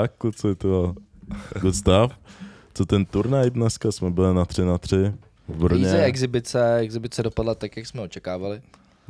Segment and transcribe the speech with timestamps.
[0.00, 0.94] Tak tak, kluci, to
[1.60, 2.12] Gustav.
[2.74, 3.92] Co ten turnaj dneska?
[3.92, 4.96] Jsme byli na 3 na 3
[5.48, 5.86] v Brně.
[5.86, 8.62] Easy exibice, exibice dopadla tak, jak jsme očekávali.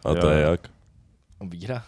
[0.05, 0.61] A to je jak?
[1.41, 1.85] Výhra.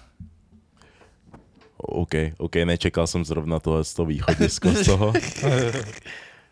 [1.76, 5.12] OK, OK, nečekal jsem zrovna tohle z toho východisko z toho.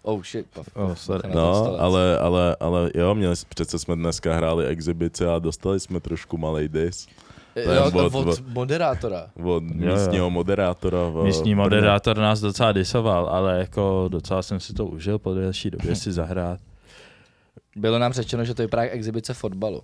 [0.03, 0.69] Oh shit, puff.
[0.75, 1.31] Oh, sorry.
[1.35, 6.39] No, ale, ale, ale jo, měli, přece jsme dneska hráli exibici a dostali jsme trošku
[6.39, 7.09] malej dis
[7.65, 9.31] Jo, je od- od, od- moderátora.
[9.45, 10.99] od místního moderátora.
[11.09, 15.71] V Místní moderátor nás docela disoval, ale jako docela jsem si to užil po delší
[15.71, 16.61] době si zahrát.
[17.77, 19.83] Bylo nám řečeno, že to vypadá jak exibice fotbalu.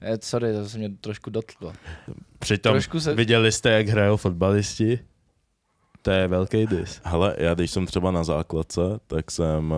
[0.00, 1.72] Je, sorry, to se mě trošku dotklo.
[2.38, 4.98] Přitom Trošku se- viděli jste, jak hrajou fotbalisti?
[6.02, 7.00] To je velký dis.
[7.04, 9.72] Hele, já když jsem třeba na základce, tak jsem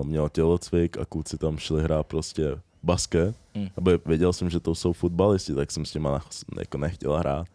[0.00, 3.36] uh, měl tělocvik a kluci tam šli hrát prostě basket.
[3.54, 3.68] Hmm.
[3.76, 6.20] Aby věděl jsem, že to jsou fotbalisti, tak jsem s těma
[6.58, 7.46] jako nechtěl hrát.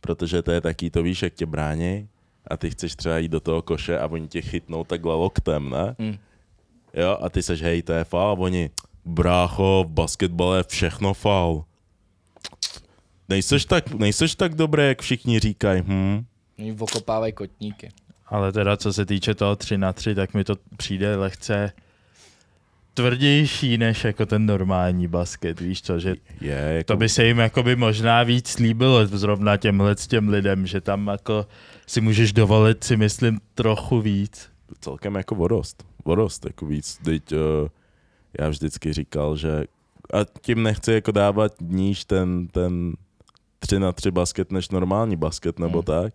[0.00, 2.08] Protože to je taký, to víš, jak tě brání
[2.46, 5.96] a ty chceš třeba jít do toho koše a oni tě chytnou takhle loktem, ne?
[5.98, 6.18] Hmm.
[6.94, 8.70] Jo, a ty seš, hej, to je faul, a oni,
[9.04, 11.64] brácho, v basketbale je všechno faul.
[13.28, 16.24] Nejseš tak, nejseš tak dobrý, jak všichni říkají, hm?
[16.58, 17.88] Oni okopávají kotníky.
[18.26, 21.72] Ale teda co se týče toho 3 na 3, tak mi to přijde lehce
[22.96, 27.38] tvrdější než jako ten normální basket, víš co, že Je, jako, to by se jim
[27.38, 31.46] jakoby možná víc líbilo zrovna těmhle těm lidem, že tam jako
[31.86, 34.48] si můžeš dovolit si myslím trochu víc.
[34.80, 35.86] celkem jako vorost.
[36.04, 36.98] Vorost, jako víc.
[37.04, 37.38] Teď uh,
[38.40, 39.64] já vždycky říkal, že
[40.12, 42.92] a tím nechci jako dávat níž ten, ten
[43.58, 45.84] 3 na 3 basket než normální basket nebo Hmm.
[45.84, 46.14] tak,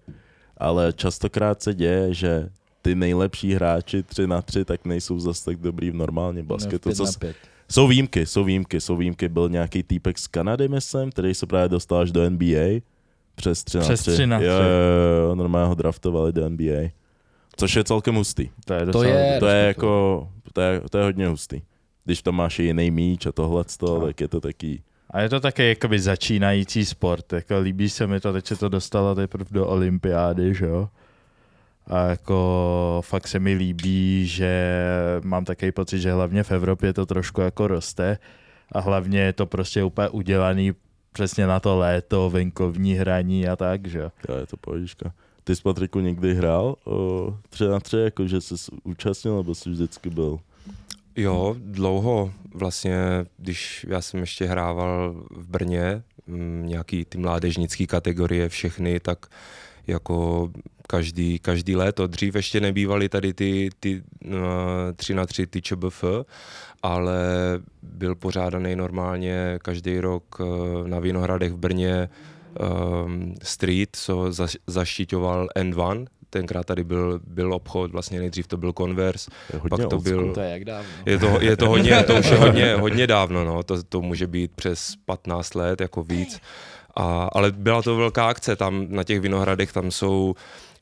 [0.58, 2.50] ale častokrát se děje, že
[2.82, 6.90] ty nejlepší hráči 3 na 3 tak nejsou zase tak dobrý v normálním basketu.
[6.90, 7.36] No, Co, pět
[7.68, 9.30] s- jsou výjimky, jsou výjimky, jsou výjimky.
[9.30, 12.82] Byl nějaký týpek z Kanady, myslím, který se právě dostal až do NBA
[13.36, 14.12] přes 3 na Přes 3.
[14.12, 14.64] tři na Jo, tři.
[14.64, 16.90] jo, jo, normálně ho draftovali do NBA.
[17.58, 18.50] Což je celkem hustý.
[18.66, 21.62] To je To je- To je jako, to je, to je hodně hustý.
[22.06, 24.00] Když tam máš i jiný míč a tohle, No.
[24.06, 28.20] tak je to taký, A je to také jakoby začínající sport, jako líbí se mi
[28.20, 30.90] to, teď se to dostalo teprve do olympiády, že jo.
[31.88, 34.74] A jako fakt se mi líbí, že
[35.24, 38.18] mám takový pocit, že hlavně v Evropě to trošku jako roste
[38.72, 40.74] a hlavně je to prostě úplně udělaný
[41.12, 44.12] přesně na to léto, venkovní hraní a tak, že jo.
[44.30, 45.14] jo, je to pohodička.
[45.44, 49.70] Ty jsi Patriku někdy hrál o, tři na tři, jako že jsi účastnil, nebo jsi
[49.70, 50.40] vždycky byl?
[51.16, 52.32] Jo, dlouho.
[52.54, 52.96] Vlastně,
[53.38, 59.26] když já jsem ještě hrával v Brně, mm, nějaký ty mládežnické kategorie všechny, tak
[59.88, 60.50] jako
[60.96, 62.08] každý, každý léto.
[62.08, 64.34] Dřív ještě nebývaly tady ty, ty uh,
[64.96, 66.04] tři na tři ty ČBF,
[66.84, 67.20] ale
[67.82, 72.10] byl pořádaný normálně každý rok uh, na Vinohradech v Brně
[73.06, 78.74] um, street, co zaš, zaštiťoval N1, tenkrát tady byl, byl obchod, vlastně nejdřív to byl
[78.78, 80.90] Converse, Je Pak to byl- To je jak dávno.
[81.06, 83.64] je to, je to hodně, to už je hodně, hodně dávno, no.
[83.64, 86.40] to, to může být přes 15 let, jako víc.
[86.96, 90.36] A, ale byla to velká akce, tam na těch Vinohradech, tam jsou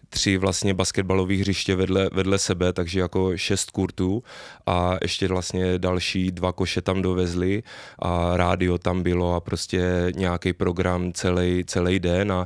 [0.10, 4.24] tři vlastně basketbalové hřiště vedle, vedle sebe, takže jako šest kurtů
[4.66, 7.64] a ještě vlastně další dva koše tam dovezli
[8.00, 12.46] a rádio tam bylo a prostě nějaký program celý, celý den a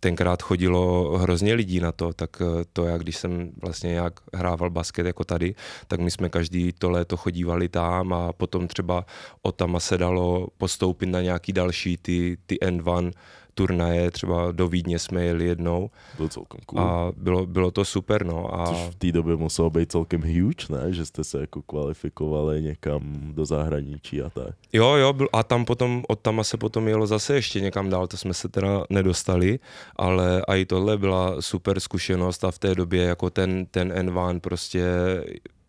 [0.00, 4.70] tenkrát chodilo hrozně lidí na to, tak eh, to já, když jsem vlastně nějak hrával
[4.70, 5.54] basket jako tady,
[5.88, 9.06] tak my jsme každý to léto chodívali tam a potom třeba
[9.42, 13.12] od tam se dalo postoupit na nějaký další ty, ty N1
[13.58, 16.80] turnaje, třeba do Vídně jsme jeli jednou Byl celkem cool.
[16.80, 18.60] a bylo, bylo to super, no.
[18.60, 20.92] A Což v té době muselo být celkem huge, ne?
[20.92, 23.02] Že jste se jako kvalifikovali někam
[23.34, 24.54] do zahraničí a tak.
[24.72, 28.06] Jo, jo, byl, a tam potom, od tam se potom jelo zase ještě někam dál,
[28.06, 29.58] to jsme se teda nedostali,
[29.96, 34.84] ale i tohle byla super zkušenost a v té době jako ten, ten N1 prostě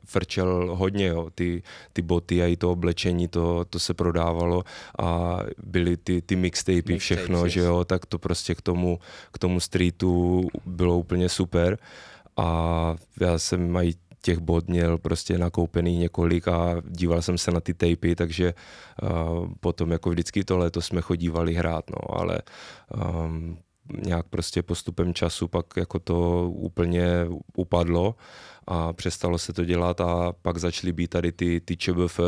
[0.10, 1.30] frčel hodně, jo.
[1.36, 1.64] Ty,
[1.94, 4.64] ty boty a i to oblečení, to, to se prodávalo
[5.00, 9.00] a byly ty, ty mixtapy, Mixtapes, všechno, že jo, tak to prostě k tomu,
[9.32, 11.78] k tomu streetu bylo úplně super.
[12.38, 17.60] A já jsem mají těch bod měl prostě nakoupený několik a díval jsem se na
[17.60, 18.54] ty tapy, takže
[19.02, 22.40] uh, potom jako vždycky to léto jsme chodívali hrát, no, ale
[23.24, 23.58] um,
[24.06, 27.08] nějak prostě postupem času pak jako to úplně
[27.56, 28.16] upadlo
[28.70, 32.20] a přestalo se to dělat a pak začaly být tady ty, ty ČBF,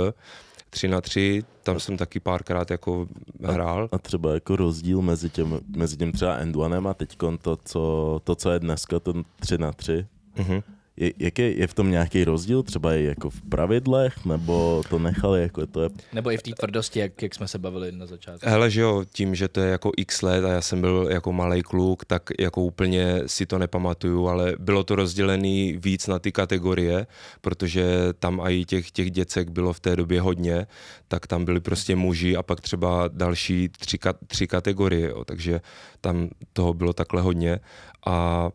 [0.69, 3.07] 3 na 3, tam jsem taky párkrát jako
[3.43, 3.89] hrál.
[3.91, 8.35] A třeba jako rozdíl mezi tím, mezi tím třeba N1 a teď to co, to,
[8.35, 10.05] co je dneska, ten 3 na 3,
[10.37, 10.61] Mhm.
[10.97, 14.99] Je, jak je, je v tom nějaký rozdíl, třeba i jako v pravidlech, nebo to
[14.99, 15.89] nechali, jako to je...
[16.13, 18.49] Nebo i v té tvrdosti, jak, jak jsme se bavili na začátku.
[18.49, 21.33] Hele, že jo, tím, že to je jako x let a já jsem byl jako
[21.33, 26.31] malý kluk, tak jako úplně si to nepamatuju, ale bylo to rozdělené víc na ty
[26.31, 27.07] kategorie,
[27.41, 27.85] protože
[28.19, 30.67] tam i těch, těch děcek bylo v té době hodně,
[31.07, 33.97] tak tam byli prostě muži a pak třeba další tři,
[34.27, 35.61] tři kategorie, jo, takže
[36.01, 37.59] tam toho bylo takhle hodně.
[38.05, 38.49] A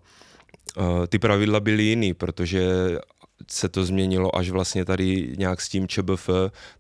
[1.09, 2.63] ty pravidla byly jiný, protože
[3.51, 6.31] se to změnilo až vlastně tady nějak s tím ČBF,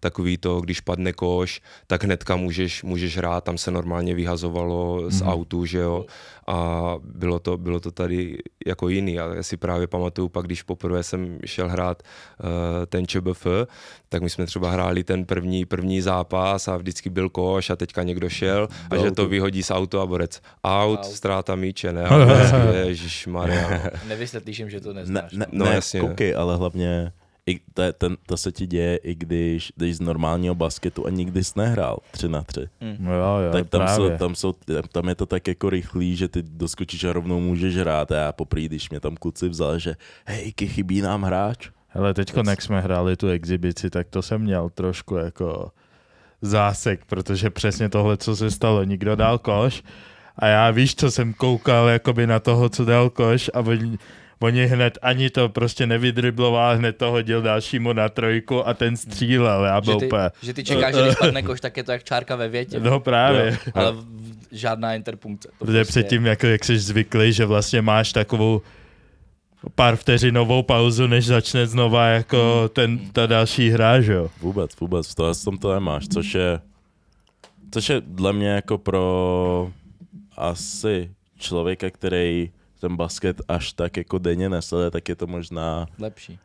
[0.00, 5.20] takový to, když padne koš, tak hnedka můžeš, můžeš hrát, tam se normálně vyhazovalo z
[5.20, 5.30] Mhm.
[5.30, 6.06] autu, že jo,
[6.48, 9.18] a bylo to, bylo to tady jako jiný.
[9.18, 12.46] A já si právě pamatuju pak, když poprvé jsem šel hrát uh,
[12.86, 13.46] ten ČBF,
[14.08, 18.02] tak my jsme třeba hráli ten první, první zápas a vždycky byl koš a teďka
[18.02, 19.14] někdo šel a Do že autu.
[19.14, 21.04] to vyhodí z auto a borec out, Out.
[21.04, 22.04] ztráta míče, ne?
[22.86, 23.90] Ježišmarja, no.
[24.08, 25.32] Nevysvětlíš jim, že to Ne, neznáš.
[25.32, 26.00] ne, No, ne jasně.
[26.00, 27.12] koukej, ale hlavně
[27.46, 31.10] i to, je ten, to se ti děje, i když jdeš z normálního basketu a
[31.10, 32.68] nikdy jsi nehrál 3 na 3.
[32.98, 34.10] No jo, jo, tak tam, právě.
[34.10, 34.54] jsou, tam, jsou,
[34.92, 38.12] tam, je to tak jako rychlý, že ty doskočíš a rovnou můžeš hrát.
[38.12, 39.96] A já poprvé, když mě tam kluci vzal, že
[40.26, 41.70] hej, chybí nám hráč.
[41.88, 45.70] Hele, teďko, jak jsme hráli tu exibici, tak to jsem měl trošku jako
[46.42, 49.82] zásek, protože přesně tohle, co se stalo, nikdo dal koš
[50.38, 53.98] a já víš, co jsem koukal jakoby na toho, co dal koš a oni,
[54.38, 59.64] oni hned ani to prostě nevydribloval, hned to hodil dalšímu na trojku a ten střílel,
[59.64, 61.92] já byl že, ty, úplně, že ty čekáš, že když padne koš, tak je to
[61.92, 62.80] jak čárka ve větě.
[62.80, 63.58] no právě.
[63.66, 63.72] Jo.
[63.74, 63.94] Ale
[64.52, 65.48] žádná interpunkce.
[65.58, 68.62] To Protože prostě- předtím, jako, jak jsi zvyklý, že vlastně máš takovou
[69.74, 74.30] pár vteřinovou pauzu, než začne znova jako ten, ta další hra, že jo?
[74.40, 76.60] Vůbec, vůbec, v tohle tom to nemáš, což je,
[77.70, 79.70] což je dle mě jako pro
[80.36, 82.50] asi člověka, který
[82.80, 86.38] ten basket až tak jako denně nesleduje, tak je to možná, Lepší.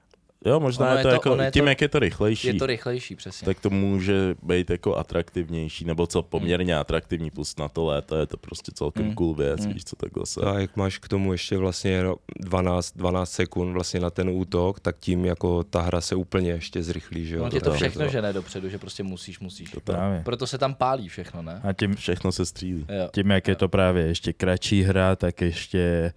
[0.46, 2.00] Jo, možná Ono je je to, to- jako, ono je tím, to- jak je to
[2.00, 2.48] rychlejší.
[2.48, 3.46] Je to rychlejší, přesně.
[3.46, 8.26] tak to může být jako atraktivnější, nebo co poměrně atraktivní, plus na to léto je
[8.26, 9.14] to prostě celkem Mm.
[9.16, 9.74] cool věc, Mm.
[9.74, 10.42] víš co takhle se.
[10.42, 12.04] A jak máš k tomu ještě vlastně
[12.40, 16.84] 12, 12 sekund vlastně na ten útok, tak tím jako ta hra se úplně ještě
[16.84, 17.50] zrychlí, že jo?
[17.50, 19.72] Tě to to- všechno to- žene dopředu, že prostě musíš, musíš.
[19.72, 19.80] To.
[19.82, 20.22] Právě.
[20.26, 21.62] Proto se tam pálí všechno, ne?
[21.64, 22.86] A tím, Všechno se střílí.
[22.90, 23.10] Jo.
[23.14, 26.14] tím, jak je to právě ještě kratší hra, tak ještě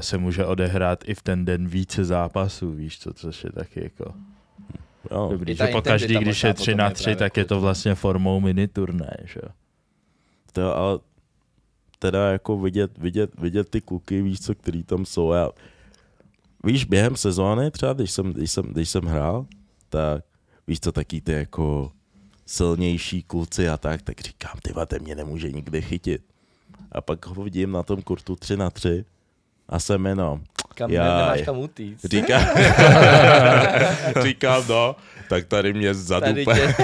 [0.00, 4.14] se může odehrát i v ten den více zápasů, víš co, což je taky jako
[5.10, 5.28] Jo.
[5.32, 5.54] dobrý.
[5.54, 7.94] Že po každý, když je 3 na potom je 3, právě tak je to vlastně
[7.94, 9.48] formou mini turné, že jo.
[10.52, 10.98] To, ale
[11.98, 15.32] teda jako vidět, vidět, vidět ty kluky, víš co, který tam jsou.
[15.32, 15.50] Já,
[16.64, 19.46] víš, během sezóny třeba, když jsem, když jsem, když jsem hrál,
[19.88, 20.24] tak
[20.66, 21.92] víš co, taky ty jako
[22.46, 26.22] silnější kluci a tak, tak říkám, ty vate, mě nemůže nikdy chytit.
[26.92, 29.04] A pak ho vidím na tom kurtu 3 na 3
[29.70, 30.40] a jsem jenom,
[30.74, 31.06] Kam, Jaj.
[31.08, 32.04] nemáš kam utíct.
[32.04, 32.42] říkám,
[34.22, 34.96] říkám, no,
[35.28, 36.74] tak tady mě zadu Tady tě...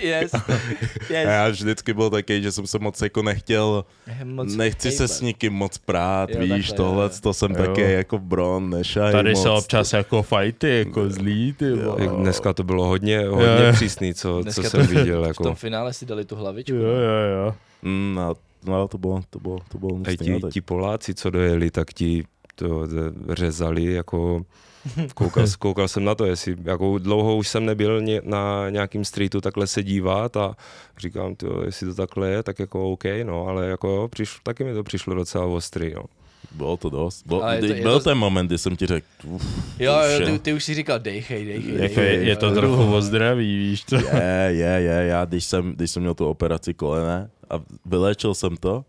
[0.06, 0.32] yes.
[1.10, 1.26] yes.
[1.26, 3.84] A já vždycky byl takový, že jsem se moc jako nechtěl,
[4.24, 7.10] Moc nechci se s nikým moc prát, Jo, víš, takhle, tohle, jo.
[7.22, 7.66] to jsem Jo.
[7.66, 9.42] taky jako bron, nešaj Tady moc.
[9.42, 11.64] se občas jako fajty, jako zlý, ty.
[11.98, 13.72] Jak dneska to bylo hodně, Jo, hodně jo.
[13.72, 15.22] přísný, co, Dneska co to- jsem viděl.
[15.22, 15.42] V Jako.
[15.42, 16.74] tom finále si dali tu hlavičku.
[16.76, 16.90] Jo, no.
[16.90, 17.54] jo, jo.
[17.82, 18.34] Mm, no,
[18.64, 21.92] no, to bylo, to bylo, to bylo A ti, no, ti Poláci, co dojeli, tak
[21.92, 22.24] ti
[22.54, 22.86] to
[23.28, 24.42] řezali, jako
[25.14, 29.40] koukal, koukal jsem na to, jestli, jako dlouho už jsem nebyl ně, na nějakým streetu
[29.40, 30.56] takhle se dívat a
[30.98, 34.64] říkám, tyjo, jestli to takhle je, tak jako OK, no, ale jako jo, přišlo, taky
[34.64, 36.04] mi to přišlo docela ostrý, no.
[36.52, 37.26] Bylo to dost.
[37.26, 39.44] Byl, Ale je to- to, je byl to- ten moment, kdy jsem ti řekl, uf,
[39.78, 42.04] Jo, jo, ty, ty už si říkal, dejchej, dejchej, dejchej.
[42.04, 42.54] je, je to jo.
[42.54, 43.96] trochu o zdraví, víš co?
[43.96, 48.56] je, je, je, já když jsem, když jsem měl tu operaci kolene a vyléčil jsem
[48.56, 48.84] to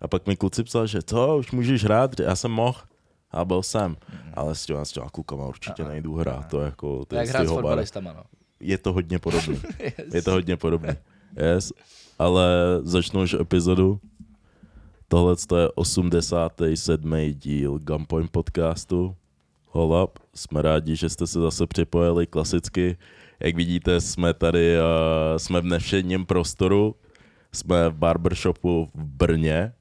[0.00, 2.78] a pak mi kluci psal, že co, už můžeš hrát, já jsem mohl
[3.30, 3.96] a byl jsem,
[4.34, 7.46] ale s těma, s těma klukama určitě nejdu hrát, to jako, to Jak je hrát
[7.46, 8.22] s fotbalistama, no.
[8.60, 9.60] Je to hodně podobný.
[9.78, 10.14] Yes.
[10.14, 10.88] Je to hodně podobný.
[11.36, 11.72] Yes,
[12.18, 12.46] ale
[12.82, 14.00] začnu už epizodu.
[15.08, 17.14] Tohle je 87.
[17.32, 19.16] díl Gunpoint podcastu.
[19.66, 20.18] Hold up.
[20.34, 22.96] Jsme rádi, že jste se zase připojili klasicky.
[23.40, 26.94] Jak vidíte, jsme tady, uh, jsme v nevšedním prostoru.
[27.56, 29.72] Jsme v barbershopu v Brně.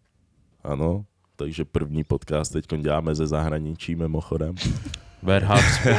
[0.63, 1.05] Ano,
[1.35, 4.55] takže první podcast teď děláme ze zahraničí mimochodem.
[5.23, 5.95] Warehouse.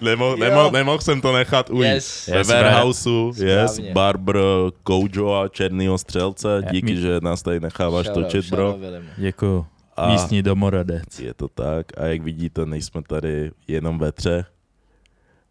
[0.00, 1.92] Nemohl, nemohl, nemohl jsem to nechat ujít.
[1.92, 2.26] Yes.
[2.26, 3.78] Ve Yes, Warehouseu, yes.
[3.92, 4.36] Barber
[4.82, 8.62] Kojo a Černýho střelce, díky, my- že nás tady necháváš Shoutout, točit, bro.
[8.70, 9.08] shoutout Vilimu.
[9.16, 9.66] Děkuju.
[9.96, 11.18] A Místní domorodec.
[11.20, 11.86] je to tak.
[11.98, 14.46] A jak vidíte, nejsme tady jenom ve třech.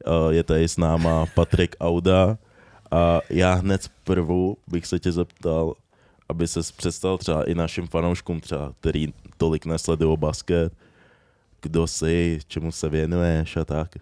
[0.08, 2.38] Eh, Je tady s náma Patrik Auda
[2.96, 5.74] a já hned zprvu bych se tě zeptal,
[6.30, 10.74] aby se představil třeba i našim fanouškům třeba, který tolik nesledují basket,
[11.62, 13.96] kdo jsi, čemu se věnuješ a tak.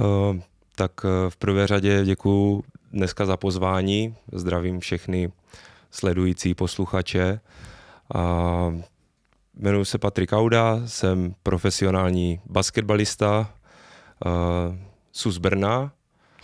[0.00, 0.36] Uh,
[0.74, 2.62] tak uh, v prvé řadě děkuji
[2.92, 4.16] dneska za pozvání.
[4.32, 5.32] Zdravím všechny
[5.90, 7.40] sledující posluchače.
[8.14, 8.80] Uh,
[9.54, 13.54] jmenuji se Patrik Auda, jsem profesionální basketbalista,
[14.26, 14.32] uh,
[15.12, 15.92] sus Brna,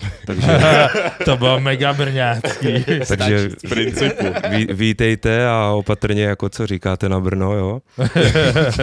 [0.27, 0.59] takže,
[1.25, 2.85] to bylo mega brňácký.
[3.09, 7.83] takže v principu ví, vítejte a opatrně, jako co říkáte na Brno, jo.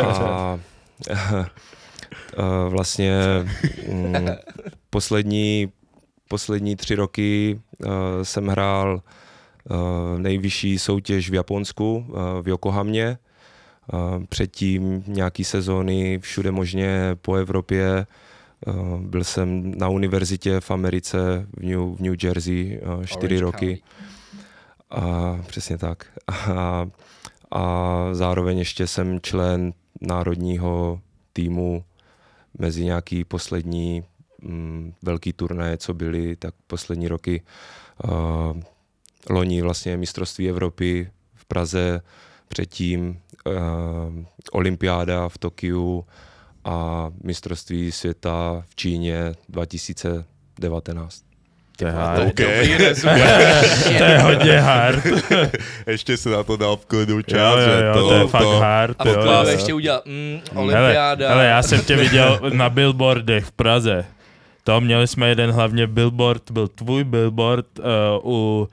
[0.03, 0.59] A, a
[2.67, 3.19] vlastně
[3.91, 4.27] mm,
[4.89, 5.71] poslední,
[6.27, 7.91] poslední tři roky uh,
[8.23, 9.01] jsem hrál
[9.69, 13.17] uh, nejvyšší soutěž v Japonsku, uh, v Yokohamě.
[13.93, 17.95] Uh, předtím nějaký sezóny všude možně po Evropě.
[17.97, 18.05] Uh,
[18.97, 23.81] byl jsem na univerzitě v Americe v New, v New Jersey uh, čtyři roky.
[24.89, 26.05] A, přesně tak.
[26.55, 26.87] A,
[27.51, 31.01] a zároveň ještě jsem člen národního
[31.33, 31.83] týmu
[32.59, 34.03] mezi nějaký poslední
[34.41, 37.43] mm, velký turnaje, co byly, tak poslední roky.
[38.03, 38.11] Uh,
[39.29, 42.01] loni vlastně mistrovství Evropy v Praze,
[42.47, 43.53] předtím uh,
[44.51, 46.05] olympiáda v Tokiu
[46.67, 51.23] a mistrovství světa v Číně 2019.
[51.77, 52.23] To je hard.
[52.27, 52.77] Okay.
[53.97, 55.05] to je hodně hard.
[55.87, 58.27] Ještě se na to dal v klidu Jo, čas, jo, že jo, to, to je
[58.27, 58.95] fakt hard.
[58.99, 59.49] A jo, potom jo, jo.
[59.49, 61.29] ještě udělal mm, Hele, olympiáda.
[61.29, 64.05] hele, já jsem tě viděl na billboardech v Praze.
[64.63, 67.85] To měli jsme jeden hlavně billboard, byl tvůj billboard uh,
[68.33, 68.67] u...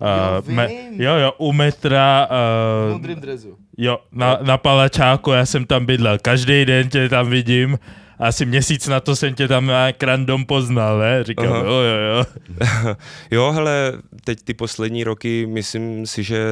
[0.00, 0.06] Uh,
[0.48, 3.56] Jo, me, jo, jo, u metra, v uh, modrým drezu.
[3.78, 7.78] jo, na, na Palačáku, já jsem tam bydlel, každý den tě tam vidím,
[8.18, 11.24] asi měsíc na to jsem tě tam nějak random poznal, ne?
[11.24, 11.58] Říkám, Aha.
[11.58, 12.24] jo, jo, jo.
[13.30, 13.92] Jo, hele,
[14.24, 16.46] teď ty poslední roky, myslím si, že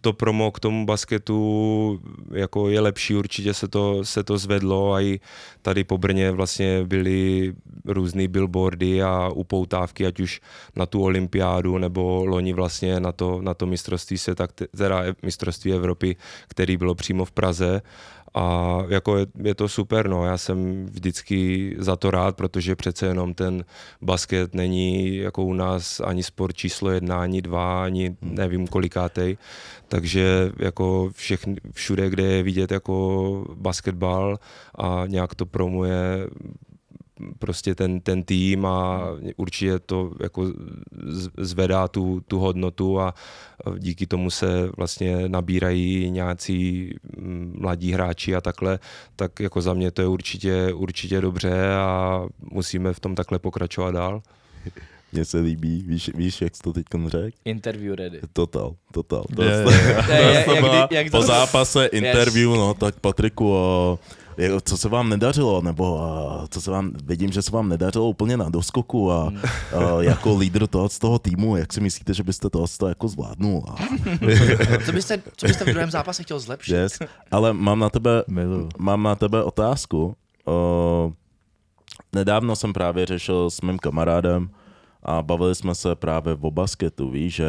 [0.00, 2.00] to promo k tomu basketu
[2.34, 5.20] jako je lepší, určitě se to, se to zvedlo a i
[5.62, 7.52] tady po Brně vlastně byly
[7.84, 10.40] různé billboardy a upoutávky, ať už
[10.76, 15.72] na tu olympiádu nebo loni vlastně na to, na to mistrovství světa, kte- teda mistrovství
[15.72, 16.16] Evropy,
[16.48, 17.82] který bylo přímo v Praze
[18.34, 23.06] a jako je, je to super, no, já jsem vždycky za to rád, protože přece
[23.06, 23.64] jenom ten
[24.02, 29.36] basket není jako u nás ani sport číslo jedna, ani dva, ani nevím kolikátej,
[29.88, 34.38] takže jako všechny, všude, kde je vidět jako basketbal
[34.74, 36.26] a nějak to promuje
[37.38, 39.06] prostě ten, ten tým a
[39.36, 40.46] určitě to jako
[41.38, 43.14] zvedá tu, tu hodnotu a
[43.78, 48.78] díky tomu se vlastně nabírají nějací mm, mladí hráči a takhle,
[49.16, 52.22] tak jako za mě to je určitě, určitě dobře a
[52.52, 54.22] musíme v tom takhle pokračovat dál.
[55.12, 57.36] Mně se líbí, víš, víš jak jsi to teď řekl?
[57.44, 58.20] Interview ready.
[58.32, 59.24] Total, total.
[59.36, 60.04] To, Je, je, je.
[60.16, 63.98] Je, jak kdy- jak po zápase interview, no tak Patriku, o,
[64.64, 68.36] co se vám nedařilo, nebo a, co se vám, vidím, že se vám nedařilo úplně
[68.36, 69.38] na doskoku a, Hmm.
[69.84, 73.64] a jako lídr toho, z toho týmu, jak si myslíte, že byste to jako zvládnul?
[73.68, 73.76] A,
[74.86, 76.72] Co byste, co byste v druhém zápase chtěl zlepšit?
[76.74, 76.98] yes.
[77.30, 78.68] Ale mám na tebe, Miluju.
[78.78, 80.16] mám na tebe otázku.
[80.44, 81.12] O,
[82.12, 84.50] nedávno jsem právě řešil s mým kamarádem
[85.02, 87.46] a bavili jsme se právě o basketu, víš, že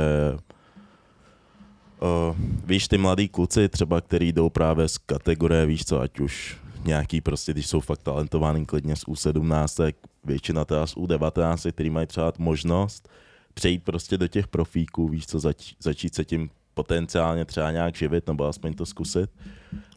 [2.01, 6.57] uh, víš, ty mladí kluci třeba, který jdou právě z kategorie, víš co, ať už
[6.85, 11.89] nějaký prostě, když jsou fakt talentovaný klidně z U17, tak většina teda z U19, který
[11.89, 13.09] mají třeba možnost
[13.53, 18.27] přejít prostě do těch profíků, víš co, zač, začít se tím potenciálně třeba nějak živit,
[18.27, 19.29] nebo aspoň to zkusit,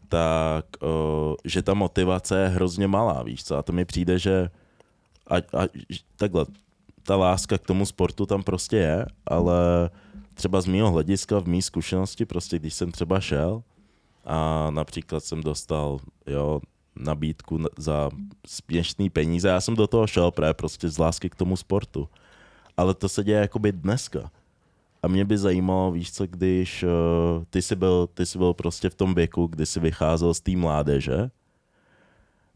[0.09, 4.49] tak uh, že ta motivace je hrozně malá, víš co, a to mi přijde, že
[5.27, 5.67] a, a,
[6.15, 6.45] takhle,
[7.03, 9.89] ta láska k tomu sportu tam prostě je, ale
[10.33, 13.63] třeba z mého hlediska, v mý zkušenosti, prostě když jsem třeba šel
[14.25, 16.61] a například jsem dostal, jo,
[16.95, 18.09] nabídku za
[18.47, 22.09] směšný peníze, já jsem do toho šel právě prostě z lásky k tomu sportu.
[22.77, 24.31] Ale to se děje jakoby dneska.
[25.03, 26.89] A mě by zajímalo, víš co, když uh,
[27.49, 30.51] ty, jsi byl, ty jsi byl prostě v tom věku, kdy jsi vycházel z té
[30.55, 31.29] mládeže,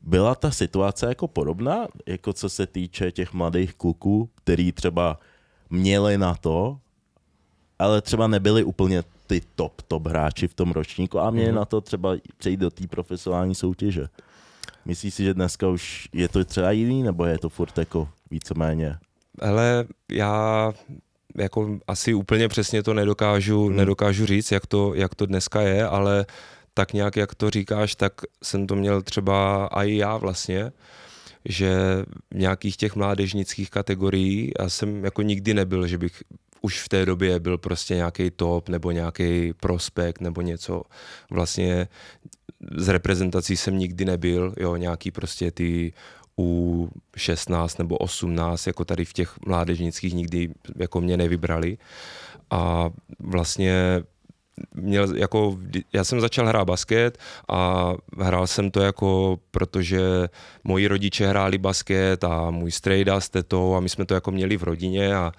[0.01, 5.19] byla ta situace jako podobná, jako co se týče těch mladých kluků, který třeba
[5.69, 6.79] měli na to,
[7.79, 11.55] ale třeba nebyli úplně ty top, top hráči v tom ročníku a měli Mhm.
[11.55, 14.07] na to třeba přejít do té profesionální soutěže.
[14.87, 18.97] Myslíš si, že dneska už je to třeba jiný, nebo je to furt jako víceméně?
[19.41, 20.73] Hele, já
[21.37, 23.75] jako asi úplně přesně to nedokážu, hmm.
[23.75, 26.25] nedokážu říct, jak to, jak to dneska je, ale
[26.73, 28.13] tak nějak, jak to říkáš, tak
[28.43, 30.71] jsem to měl třeba i já vlastně,
[31.45, 31.77] že
[32.31, 36.23] v nějakých těch mládežnických kategorií já jsem jako nikdy nebyl, že bych
[36.61, 40.81] už v té době byl prostě nějaký top nebo nějaký prospekt nebo něco.
[41.29, 41.87] Vlastně
[42.77, 45.93] z reprezentací jsem nikdy nebyl, jo, nějaký prostě ty
[46.39, 51.77] u 16 nebo 18, jako tady v těch mládežnických nikdy jako mě nevybrali.
[52.51, 54.03] A vlastně
[54.73, 55.57] měl jako,
[55.93, 57.17] já jsem začal hrát basket
[57.49, 60.01] a hrál jsem to jako, protože
[60.63, 64.57] moji rodiče hráli basket a můj strejda s tetou a my jsme to jako měli
[64.57, 65.31] v rodině a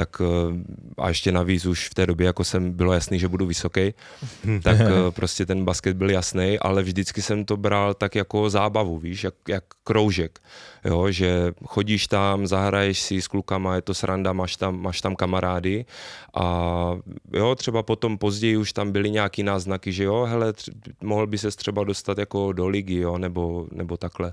[0.00, 0.54] tak eh,
[0.98, 3.94] a ještě navíc už v té době jako jsem bylo jasný, že budu vysoký,
[4.62, 8.98] tak eh, prostě ten basket byl jasný, ale vždycky jsem to bral tak jako zábavu,
[8.98, 10.40] víš, jak, jak kroužek,
[10.84, 15.16] jo, že chodíš tam, zahraješ si s klukama, je to sranda, máš tam, máš tam
[15.16, 15.84] kamarády
[16.34, 16.44] a
[17.32, 20.52] jo, třeba potom později už tam byly nějaký náznaky, že jo, hele,
[21.02, 24.32] mohl by se třeba dostat jako do ligy, jo, nebo, nebo takhle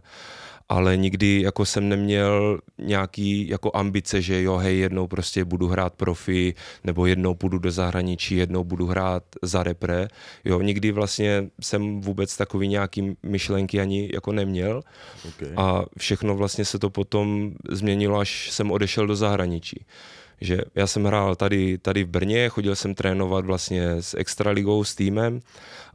[0.70, 5.94] ale nikdy jako jsem neměl nějaký jako ambice, že jo, hej, jednou prostě budu hrát
[5.94, 10.08] profi, nebo jednou půjdu do zahraničí, jednou budu hrát za repre.
[10.46, 14.82] Jo, nikdy vlastně jsem vůbec takový nějaký myšlenky ani jako neměl
[15.28, 15.54] Okay.
[15.58, 19.86] a všechno vlastně se to potom změnilo, až jsem odešel do zahraničí.
[20.42, 24.96] Že já jsem hrál tady, tady v Brně, chodil jsem trénovat vlastně s Extraligou, s
[24.96, 25.40] týmem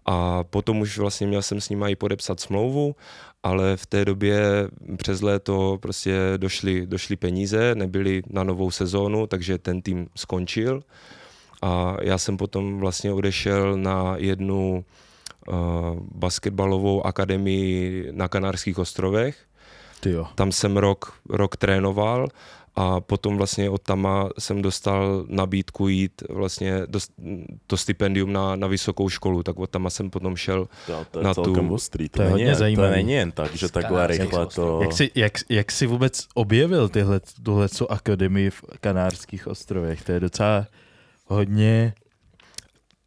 [0.07, 2.97] a potom už vlastně měl jsem s nimi i podepsat smlouvu,
[3.43, 9.59] ale v té době přes léto prostě došly, došly peníze, nebyly na novou sezónu, takže
[9.59, 10.83] ten tým skončil
[11.63, 14.85] a já jsem potom vlastně odešel na jednu
[15.49, 15.55] uh,
[16.15, 19.37] basketbalovou akademii na Kanárských ostrovech,
[20.01, 20.27] Ty jo.
[20.35, 22.29] tam jsem rok, rok trénoval
[22.75, 27.13] a potom vlastně od tama jsem dostal nabídku jít vlastně dost,
[27.67, 30.69] to stipendium na, na vysokou školu, tak od tama jsem potom šel.
[30.87, 32.09] To, to je na tu- ostrý.
[32.09, 34.79] To, To je není, hodně jen- to není jen tak, že takhle rychle to...
[34.83, 40.03] Jak jsi, jak, jak jsi vůbec objevil tyhle, tuhle akademii v Kanárských ostrovech?
[40.03, 40.67] To je docela
[41.27, 41.95] hodně...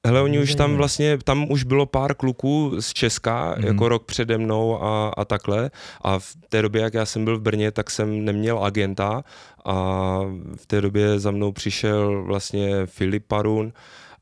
[0.06, 0.78] Hele, oni už tam Zajímavé.
[0.78, 3.64] vlastně, tam už bylo pár kluků z Česka, mm.
[3.66, 5.72] jako rok přede mnou a, a takhle.
[6.02, 9.24] A v té době, jak já jsem byl v Brně, tak jsem neměl agenta
[9.66, 10.20] a
[10.56, 13.74] v té době za mnou přišel vlastně Filip Parun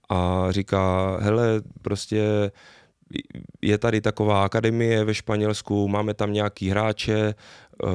[0.10, 2.52] a říká, hele, prostě
[3.62, 7.36] je tady taková akademie ve Španělsku, máme tam nějaký hráče,
[7.84, 7.90] uh,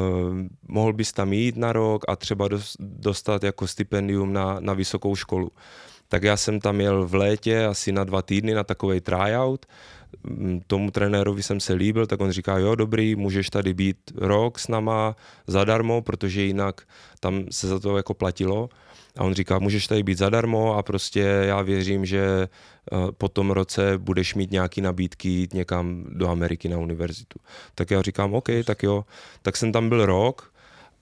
[0.69, 5.17] mohl bys tam jít na rok a třeba dos- dostat jako stipendium na, na vysokou
[5.17, 5.51] školu.
[6.09, 9.67] Tak já jsem tam jel v létě asi na dva týdny na takový tryout.
[10.23, 14.59] Mm, Tomu trenérovi jsem se líbil, tak on říká, jo, dobrý, můžeš tady být rok
[14.59, 15.17] s náma
[15.47, 16.81] zadarmo, protože jinak
[17.21, 18.69] tam se za to jako platilo.
[19.17, 23.51] A on říká, můžeš tady být zadarmo a prostě já věřím, že eh, po tom
[23.51, 27.39] roce budeš mít nějaký nabídky jít někam do Ameriky na univerzitu.
[27.75, 29.05] Tak já říkám, OK, tak jo.
[29.43, 30.53] Tak jsem tam byl rok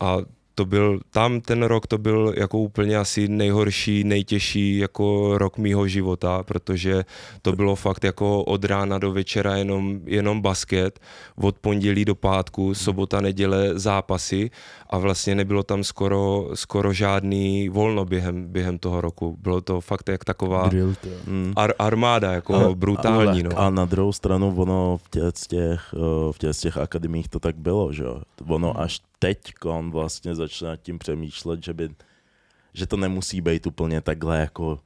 [0.00, 0.16] a
[0.56, 5.88] to byl, tam ten rok to byl jako úplně asi nejhorší, nejtěžší jako rok mýho
[5.88, 7.04] života, protože
[7.42, 11.00] to bylo fakt jako od rána do večera jenom, jenom basket,
[11.36, 14.50] od pondělí do pátku, sobota, neděle zápasy
[14.90, 19.36] a vlastně nebylo tam skoro, skoro žádný volno během, během toho roku.
[19.40, 21.08] Bylo to fakt jak taková Drill, to.
[21.30, 21.52] Mm.
[21.56, 23.42] ar, armáda, jako A- brutální.
[23.42, 23.58] No.
[23.58, 27.92] A na druhou stranu ono v těch, těch, eh, v těch, akademiích to tak bylo,
[27.92, 28.04] že.
[28.48, 31.88] Ono až teď on vlastně začne nad tím přemýšlet, že by
[32.74, 34.78] že to nemusí být úplně takhle jako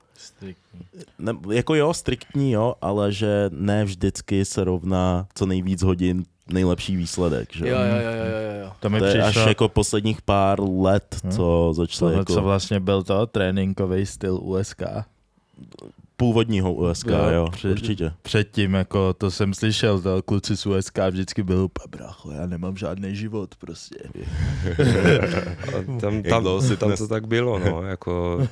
[1.19, 6.97] ne, jako jo, striktní jo, ale že ne vždycky se rovná co nejvíc hodin nejlepší
[6.97, 8.73] výsledek, že Jo, jo, jo, jo, jo.
[8.81, 11.31] To mi To je až přišlo, jako posledních pár let, Hm.
[11.31, 14.83] co začaly tohle, jako co vlastně byl to tréninkový styl USK.
[16.21, 18.13] Původního USK, Jo, jo, před- určitě.
[18.23, 22.77] Předtím, jako to jsem slyšel, to kluci z USK vždycky byl úplně brácho, já nemám
[22.77, 23.95] žádný život prostě.
[26.01, 26.43] Tam, tam,
[26.79, 28.47] tam to tak bylo, no, jako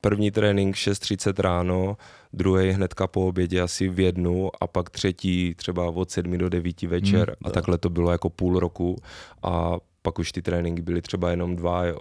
[0.00, 1.96] první trénink 6.30 ráno,
[2.32, 6.82] druhý hnedka po obědě asi v jednu a pak třetí třeba od 7 do 9
[6.82, 8.96] večer Hmm, a takhle to bylo jako půl roku
[9.42, 11.98] a pak už ty tréninky byly třeba jenom dva, jo.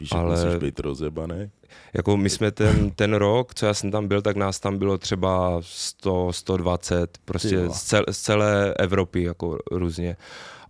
[0.00, 1.50] Víš, že Ale- musíš být rozjebaný.
[1.94, 4.98] Jako my jsme ten, ten rok, co já jsem tam byl, tak nás tam bylo
[4.98, 10.16] třeba 100, 120, prostě z, cel, z celé Evropy jako různě.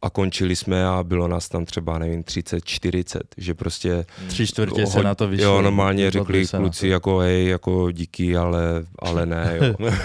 [0.02, 4.86] A končili jsme a bylo nás tam třeba, nevím, 30, 40, že prostě Tři čtvrtě
[4.86, 5.44] se Hoď- na to vyšlo.
[5.46, 8.60] Jo, normálně řekli se kluci jako hej, jako díky, ale,
[8.98, 9.74] ale ne, jo.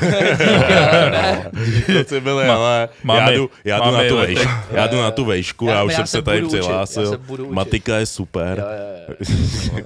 [1.85, 5.25] Kluci byli, ale máme- já jdu, já jdu na tu vejšku, já jdu na tu
[5.25, 7.11] vejšku, já, Já- už já jsem se se tady já přihlásil.
[7.11, 7.19] se.
[7.49, 8.57] Matika je super.
[8.59, 9.15] Jo, jo,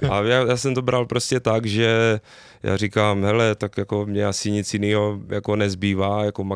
[0.02, 0.12] jo.
[0.12, 2.20] A já, já jsem to bral prostě tak, že
[2.62, 6.46] já říkám, hele, tak jako mě asi nic jiného jako nezbývá, jako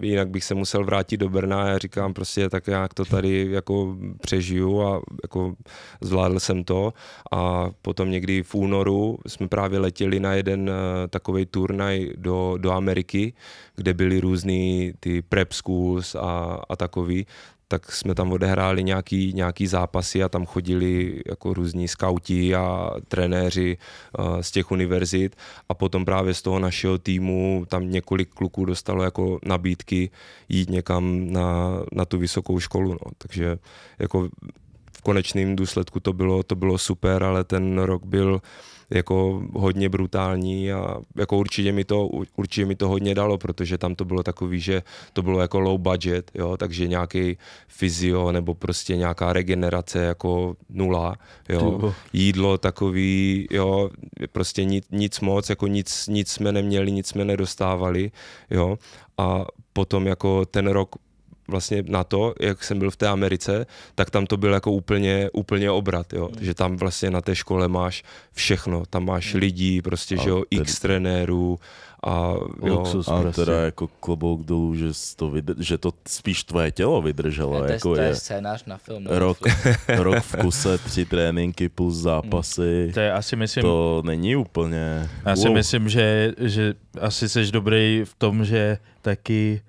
[0.00, 1.68] jinak bych se musel vrátit do Brna.
[1.68, 5.54] Já říkám prostě, tak jak to tady jako přežiju a jako
[6.00, 6.92] zvládl jsem to.
[7.32, 10.74] A potom někdy v únoru jsme právě letěli na jeden uh,
[11.10, 13.32] takový turnaj do, do Ameriky,
[13.76, 17.26] kde byly různý ty prep schools a, a takový
[17.68, 23.78] tak jsme tam odehráli nějaký, nějaký zápasy a tam chodili jako různí skauti a trenéři
[24.18, 25.36] uh, z těch univerzit
[25.68, 30.10] a potom právě z toho našeho týmu tam několik kluků dostalo jako nabídky
[30.48, 33.10] jít někam na, na tu vysokou školu, no.
[33.18, 33.58] takže
[33.98, 34.28] jako
[34.92, 38.40] v konečném důsledku to bylo, to bylo super, ale ten rok byl uh,
[38.90, 43.94] jako hodně brutální a jako určitě mi to, určitě mi to hodně dalo, protože tam
[43.94, 48.96] to bylo takový, že to bylo jako low budget, jo, takže nějaký fyzio nebo prostě
[48.96, 51.16] nějaká regenerace jako nula,
[51.48, 53.90] jo, jídlo takový, jo,
[54.32, 58.10] prostě nic, nic moc, jako nic, nic jsme neměli, nic jsme nedostávali,
[58.50, 58.78] jo,
[59.18, 60.96] a potom jako ten rok
[61.48, 65.30] vlastně na to, jak jsem byl v té Americe, tak tam to byl jako úplně,
[65.32, 66.28] úplně obrat, jo.
[66.28, 66.44] Mm.
[66.44, 69.40] Že tam vlastně na té škole máš všechno, tam máš mm.
[69.40, 70.62] lidí, prostě, a že jo, ten...
[70.62, 71.58] x trenérů
[72.06, 72.78] a jo.
[72.78, 73.44] Luxus, a prostě.
[73.44, 77.60] teda jako klobouk dolů, že to, vydr- že to spíš tvoje tělo vydrželo.
[77.60, 79.06] Ne, to, jako je, to je scénář na film.
[79.06, 79.38] Rok,
[79.96, 82.84] rok v kuse, tři tréninky plus zápasy.
[82.86, 82.92] Mm.
[82.92, 83.62] To je asi myslím...
[83.62, 85.08] To není úplně...
[85.26, 85.54] Já si wow.
[85.54, 89.62] myslím, že, že asi jsi dobrý v tom, že taky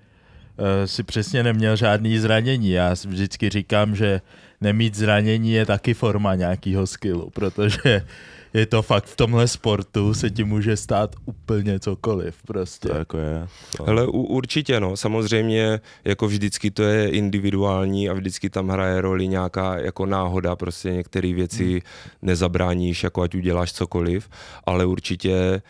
[0.84, 2.70] si přesně neměl žádný zranění.
[2.70, 4.20] Já vždycky říkám, že
[4.60, 8.06] nemít zranění je taky forma nějakého skillu, protože
[8.54, 12.88] je to fakt v tomhle sportu se ti může stát úplně cokoliv prostě.
[12.88, 13.48] To jako je.
[13.76, 13.84] To...
[13.84, 19.78] Hele, určitě no, samozřejmě jako vždycky to je individuální a vždycky tam hraje roli nějaká
[19.78, 21.80] jako náhoda, prostě některé věci hmm.
[22.22, 24.28] nezabráníš, jako ať uděláš cokoliv,
[24.66, 25.62] ale určitě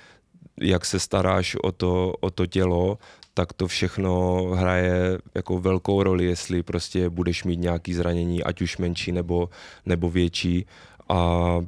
[0.60, 2.98] jak se staráš o to, o to tělo,
[3.38, 8.78] tak to všechno hraje jako velkou roli, jestli prostě budeš mít nějaký zranění, ať už
[8.78, 9.48] menší nebo,
[9.86, 10.66] nebo větší.
[11.08, 11.60] A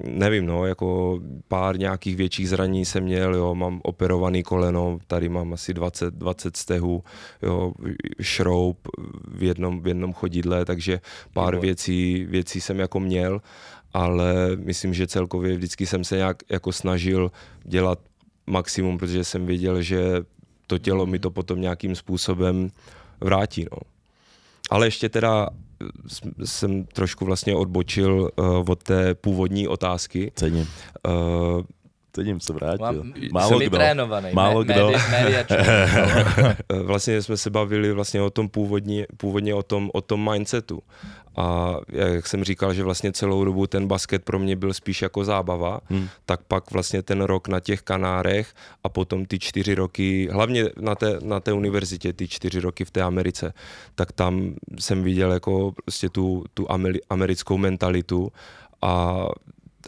[0.00, 5.52] nevím, no, jako pár nějakých větších zranění jsem měl, jo, mám operovaný koleno, tady mám
[5.52, 7.04] asi 20, 20 stehů,
[7.42, 7.72] jo,
[8.20, 8.88] šroub
[9.28, 11.00] v jednom, v jednom chodidle, takže
[11.32, 13.40] pár věcí, věcí jsem jako měl,
[13.92, 17.32] ale myslím, že celkově vždycky jsem se nějak jako snažil
[17.64, 17.98] dělat
[18.46, 20.24] maximum, protože jsem věděl, že
[20.66, 22.70] to tělo mi to potom nějakým způsobem
[23.20, 23.66] vrátí.
[23.72, 23.78] No.
[24.70, 30.32] Ale ještě teda eh, jsem trošku vlastně odbočil uh, od té původní otázky.
[30.34, 30.68] Cením.
[31.06, 31.62] Uh,
[32.14, 33.04] Cením se vrátil.
[33.32, 33.70] Málo kdo.
[33.70, 34.92] Trénovaný, Málo kdo.
[36.82, 40.82] vlastně jsme se bavili vlastně o tom původně, původně o tom, o tom mindsetu.
[41.36, 45.24] A jak jsem říkal, že vlastně celou dobu ten basket pro mě byl spíš jako
[45.24, 46.08] zábava, hmm.
[46.26, 50.94] tak pak vlastně ten rok na těch Kanárech a potom ty čtyři roky, hlavně na
[50.94, 53.54] té, na té univerzitě, ty čtyři roky v té Americe,
[53.94, 56.66] tak tam jsem viděl jako prostě tu, tu
[57.10, 58.32] americkou mentalitu
[58.82, 59.24] a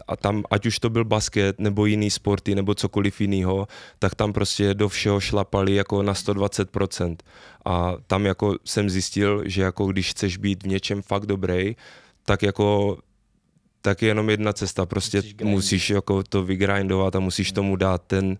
[0.07, 3.67] a tam, ať už to byl basket, nebo jiný sporty, nebo cokoliv jiného,
[3.99, 7.15] tak tam prostě do všeho šlapali jako na 120%.
[7.65, 11.75] A tam jako jsem zjistil, že jako když chceš být v něčem fakt dobrý,
[12.25, 12.97] tak jako
[13.81, 18.01] tak je jenom jedna cesta, prostě musíš, musíš jako to vygrindovat a musíš tomu dát
[18.07, 18.37] ten,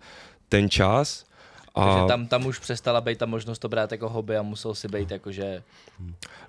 [0.49, 1.25] ten čas
[1.77, 1.93] a...
[1.93, 4.87] Takže tam, tam už přestala být ta možnost to brát jako hobby a musel si
[4.87, 5.63] být jako, že...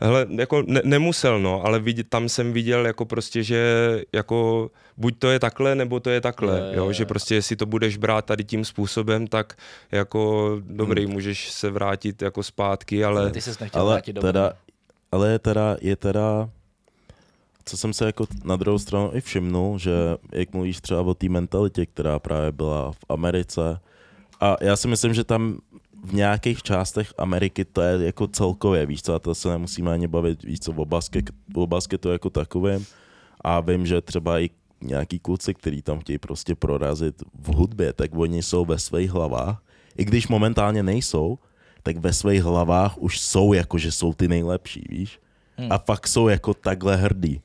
[0.00, 5.18] Hele, jako ne, nemusel, no, ale vidět, tam jsem viděl jako prostě, že jako buď
[5.18, 7.96] to je takhle, nebo to je takhle, je, jo, je, že prostě jestli to budeš
[7.96, 9.56] brát tady tím způsobem, tak
[9.92, 11.12] jako dobrý, hmm.
[11.12, 13.30] můžeš se vrátit jako zpátky, ale...
[13.30, 14.52] Ty ses nechtěl ale vrátit do teda,
[15.12, 16.48] Ale je teda, je teda
[17.68, 19.92] co jsem se jako na druhou stranu i všimnul, že
[20.32, 23.80] jak mluvíš třeba o té mentalitě, která právě byla v Americe,
[24.40, 25.58] a já si myslím, že tam
[26.04, 30.06] v nějakých částech Ameriky to je jako celkově, víš co, a to se nemusíme ani
[30.06, 32.86] bavit, víš co, o, basket, o basketu jako takovým.
[33.40, 38.10] A vím, že třeba i nějaký kluci, kteří tam chtějí prostě prorazit v hudbě, tak
[38.14, 39.62] oni jsou ve svých hlavách,
[39.96, 41.38] i když momentálně nejsou,
[41.82, 45.20] tak ve svých hlavách už jsou jako, že jsou ty nejlepší, víš?
[45.56, 45.72] Hmm.
[45.72, 47.40] A fakt jsou jako takhle hrdí.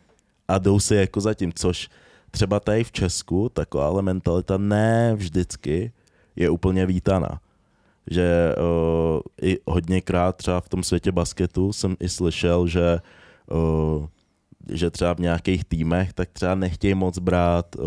[0.48, 1.90] A jdou si jako zatím, což
[2.32, 5.92] třeba tady v Česku taková ale mentalita ne vždycky
[6.36, 7.40] je úplně vítaná.
[8.12, 13.00] Že uh, i hodněkrát třeba v tom světě basketu jsem i slyšel, že
[13.52, 14.06] uh,
[14.70, 17.84] že třeba v nějakých týmech tak třeba nechtějí moc brát uh,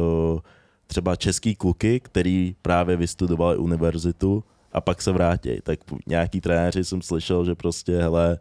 [0.86, 5.60] třeba český kluky, který právě vystudovali univerzitu a pak se vrátí.
[5.62, 8.38] Tak nějaký trenéři jsem slyšel, že prostě hele,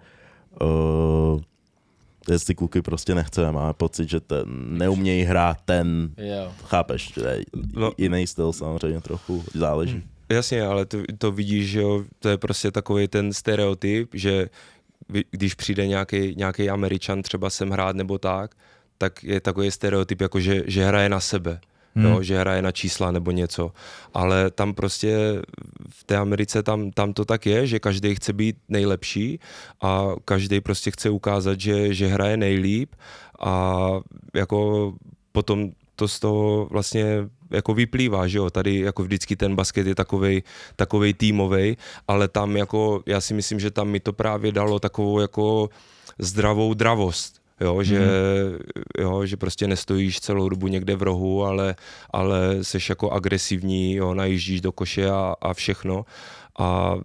[0.62, 1.42] uh,
[2.32, 4.44] Jestli ty kluky prostě nechceme, máme pocit, že ten,
[4.78, 6.52] neumějí hrát ten, Jo.
[6.64, 7.92] chápeš, že je No.
[7.98, 10.04] jiný styl samozřejmě trochu, záleží.
[10.30, 14.50] Jasně, ale to, to vidíš, že jo, to je prostě takový ten stereotyp, že
[15.32, 18.56] když přijde nějaký nějaký Američan třeba sem hrát nebo tak,
[18.98, 21.60] tak je takový stereotyp, jako že, že hraje na sebe.
[21.96, 22.06] Hmm.
[22.06, 23.72] Jo, že hraje na čísla nebo něco.
[24.14, 25.42] Ale tam prostě
[25.90, 29.40] v té Americe tam, tam to tak je, že každý chce být nejlepší
[29.82, 32.96] a každý prostě chce ukázat, že, že hraje nejlíp
[33.40, 33.88] a
[34.34, 34.94] jako
[35.32, 37.06] potom to z toho vlastně
[37.52, 40.44] jako vyplývá, že jo, tady jako vždycky ten basket je takovej,
[40.76, 41.78] takovej týmovej,
[42.08, 45.70] ale tam jako, já si myslím, že tam mi to právě dalo takovou jako
[46.20, 48.08] zdravou dravost, jo, že,
[49.00, 51.76] jo, že prostě nestojíš celou dobu někde v rohu, ale,
[52.10, 56.06] ale seš jako agresivní, jo, najíždíš do koše a, a všechno
[56.60, 56.96] a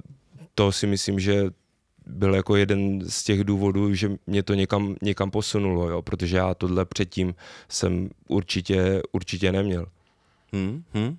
[0.55, 1.45] to si myslím, že
[2.07, 6.55] byl jako jeden z těch důvodů, že mě to někam, někam posunulo, jo, protože já
[6.55, 7.35] tohle předtím
[7.69, 9.87] jsem určitě, určitě neměl.
[10.53, 11.17] Hmm, hmm.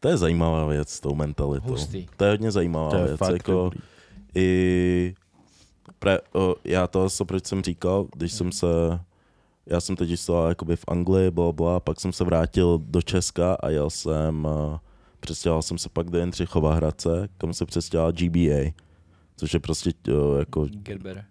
[0.00, 1.68] To je zajímavá věc s tou mentalitou.
[1.68, 2.06] Hustý.
[2.16, 3.18] To je hodně zajímavá To je věc.
[3.18, 3.80] fakt jako dobrý.
[4.34, 5.14] i
[5.98, 8.66] pre, o, já to, co proč jsem říkal, když jsem se,
[9.66, 13.54] já jsem teď stál jakoby v Anglii, bla, bla, pak jsem se vrátil do Česka
[13.54, 14.78] a jel jsem, uh,
[15.20, 18.72] přestěhoval jsem se pak do Jindřichova Hradce, kam se přestěhoval GBA,
[19.36, 21.24] což je prostě uh, jako Get better.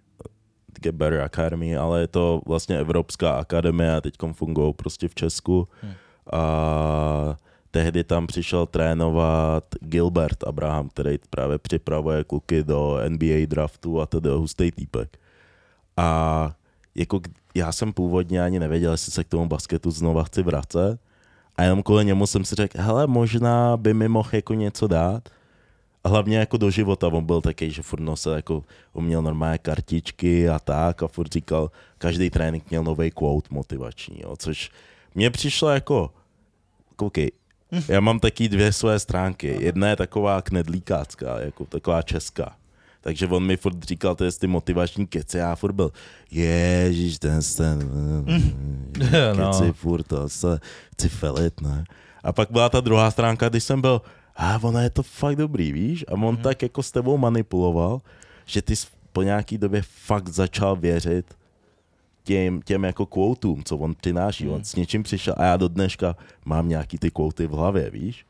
[0.82, 5.68] Get Better Academy, ale je to vlastně Evropská akademie a teď fungují prostě v Česku.
[5.82, 5.94] Hmm.
[6.34, 7.38] A
[7.76, 14.30] tehdy tam přišel trénovat Gilbert Abraham, který právě připravuje kluky do NBA draftu a tedy
[14.30, 15.20] hustý týpek.
[15.98, 16.52] A
[16.96, 17.20] jako
[17.56, 21.00] já jsem původně ani nevěděl, jestli se k tomu basketu znova chci vracet.
[21.58, 25.30] A jenom kvůli němu jsem si řekl, hele, možná by mi mohl jako něco dát.
[26.04, 29.58] A hlavně jako do života on byl taky, že furt nosil jako, on měl normálně
[29.58, 34.72] kartičky a tak a furt říkal, každý trénink měl nový quote motivační, jo, což
[35.16, 36.12] mně přišlo jako,
[36.96, 37.32] koukej,
[37.88, 39.58] já mám taky dvě své stránky.
[39.60, 42.56] Jedna je taková knedlíkácká, jako taková česká.
[43.02, 45.92] Takže on mi furt říkal, to je ty motivační keci, já furt byl,
[46.32, 47.90] ježiš, ten, ten,
[49.38, 49.52] No.
[49.52, 50.60] keci, furt, to se
[50.94, 51.84] chci felit, ne.
[52.24, 54.02] A pak byla ta druhá stránka, když jsem byl,
[54.36, 56.06] a ona je to fakt dobrý, víš?
[56.08, 58.02] A on tak jako s tebou manipuloval,
[58.46, 61.26] že ty jsi po nějaký době fakt začal věřit
[62.26, 64.50] těm, těm jako quotům, co on přináší.
[64.50, 68.26] On s něčím přišel a já do dneška mám nějaký ty quoty v hlavě, víš?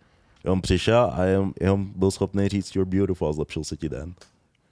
[0.47, 4.13] On přišel a jen, jen byl schopný říct you're beautiful a zlepšil se ti den.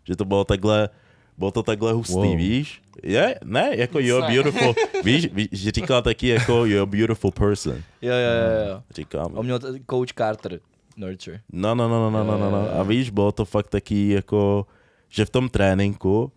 [0.04, 0.90] Že to bylo takhle,
[1.38, 2.38] bylo to takhle hustý, Wow.
[2.38, 2.82] víš?
[3.04, 4.34] Je, ne, jako you're Ne.
[4.34, 4.74] beautiful.
[5.04, 7.74] víš, víš, že říkal taky jako you're a beautiful person.
[8.02, 8.84] Jo, jo, jo, jo.
[8.96, 9.32] Říkám.
[9.36, 10.60] On měl t- coach Carter.
[10.98, 11.42] Nurture.
[11.52, 12.80] No, no, no, no, no, no, no.
[12.80, 14.66] A víš, bylo to fakt taky jako,
[15.10, 16.32] že v tom tréninku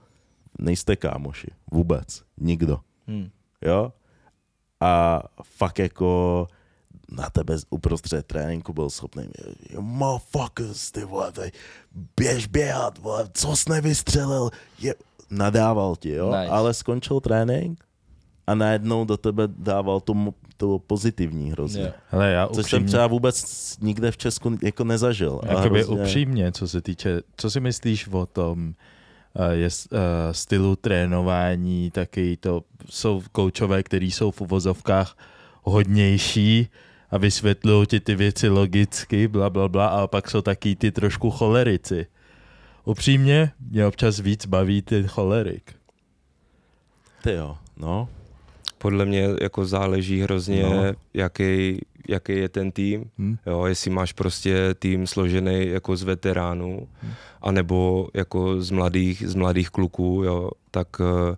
[0.59, 1.49] nejste kámoši.
[1.73, 2.23] Vůbec.
[2.41, 2.79] Nikdo.
[3.09, 3.29] Hm.
[3.63, 3.93] Jo?
[4.81, 6.47] A fakt jako
[7.11, 9.29] na tebe uprostřed tréninku byl schopný
[9.81, 11.53] motherfuckers, ty vole, tady,
[12.17, 14.95] běž běhat, vole, co jsi nevystřelil, je,
[15.31, 16.49] nadával ti, jo, Nice.
[16.51, 17.85] ale skončil trénink
[18.47, 21.83] a najednou do tebe dával to, mo- to pozitivní hrozně.
[21.83, 21.93] Jo.
[22.11, 23.45] Hele, já Což jsem upřímně, třeba vůbec
[23.81, 25.41] nikde v Česku jako nezažil.
[25.45, 28.75] Jakoby hrozně- upřímně, co se týče, co si myslíš o tom,
[29.51, 29.99] je uh,
[30.33, 35.17] stylu trénování, taky to jsou koučové, který jsou v uvozovkách
[35.63, 36.69] hodnější
[37.11, 41.31] a vysvětlují ti ty věci logicky, bla, bla, bla, a pak jsou taky ty trošku
[41.31, 42.07] cholerici.
[42.85, 45.75] Upřímně, mě občas víc baví ten cholerik.
[47.23, 48.09] Ty jo, no.
[48.79, 50.83] Podle mě jako záleží hrozně, No.
[51.15, 53.11] jaký, jaký je ten tým.
[53.19, 53.37] Hm?
[53.47, 56.89] Jo, jestli máš prostě tým složený jako z veteránů,
[57.43, 61.37] anebo jako z mladých, z mladých kluků, jo, tak eh,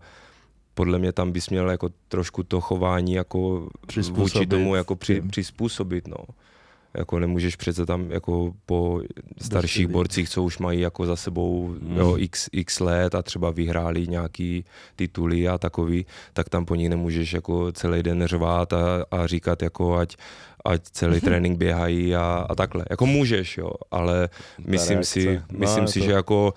[0.75, 3.69] podle mě tam bys měl jako trošku to chování jako
[4.11, 5.29] vůči tomu jako při, tým.
[5.31, 6.17] přizpůsobit, no.
[6.95, 9.01] Jako nemůžeš přece tam jako po
[9.41, 11.97] starších borcích, co už mají jako za sebou Mm.
[11.97, 14.65] jo, x, x let a třeba vyhráli nějaký
[14.97, 19.63] tituly a takový, tak tam po nich nemůžeš jako celý den řvát a, a říkat
[19.63, 20.17] jako ať,
[20.65, 22.85] ať celý trénink běhají a, a takhle.
[22.91, 24.29] Jako můžeš, jo, ale
[24.67, 25.21] myslím reakce.
[25.21, 26.55] si, No, myslím je si, to- že jako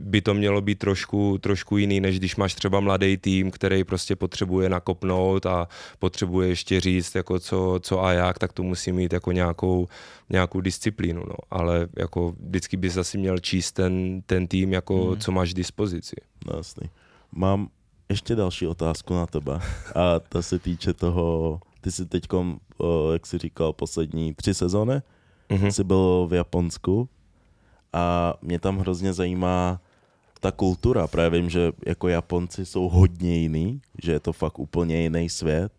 [0.00, 4.16] by to mělo být trošku, trošku jiný, než když máš třeba mladý tým, který prostě
[4.16, 9.12] potřebuje nakopnout a potřebuje ještě říct, jako co, co a jak, tak to musí mít
[9.12, 9.88] jako nějakou,
[10.30, 11.34] nějakou disciplínu, no.
[11.50, 15.20] Ale jako vždycky bys asi měl číst ten, ten tým, jako Mhm.
[15.20, 16.16] co máš k dispozici.
[16.50, 16.90] No jasný.
[17.32, 17.68] Mám
[18.08, 19.60] ještě další otázku na tebe.
[19.94, 22.22] A ta se týče toho, ty jsi teď,
[23.12, 25.00] jak jsi říkal, poslední tři sezóny,
[25.50, 25.70] Mhm.
[25.72, 27.08] jsi byl v Japonsku
[27.92, 29.80] a mě tam hrozně zajímá,
[30.40, 35.02] ta kultura, právě vím, že jako Japonci jsou hodně jiný, že je to fakt úplně
[35.02, 35.72] jiný svět.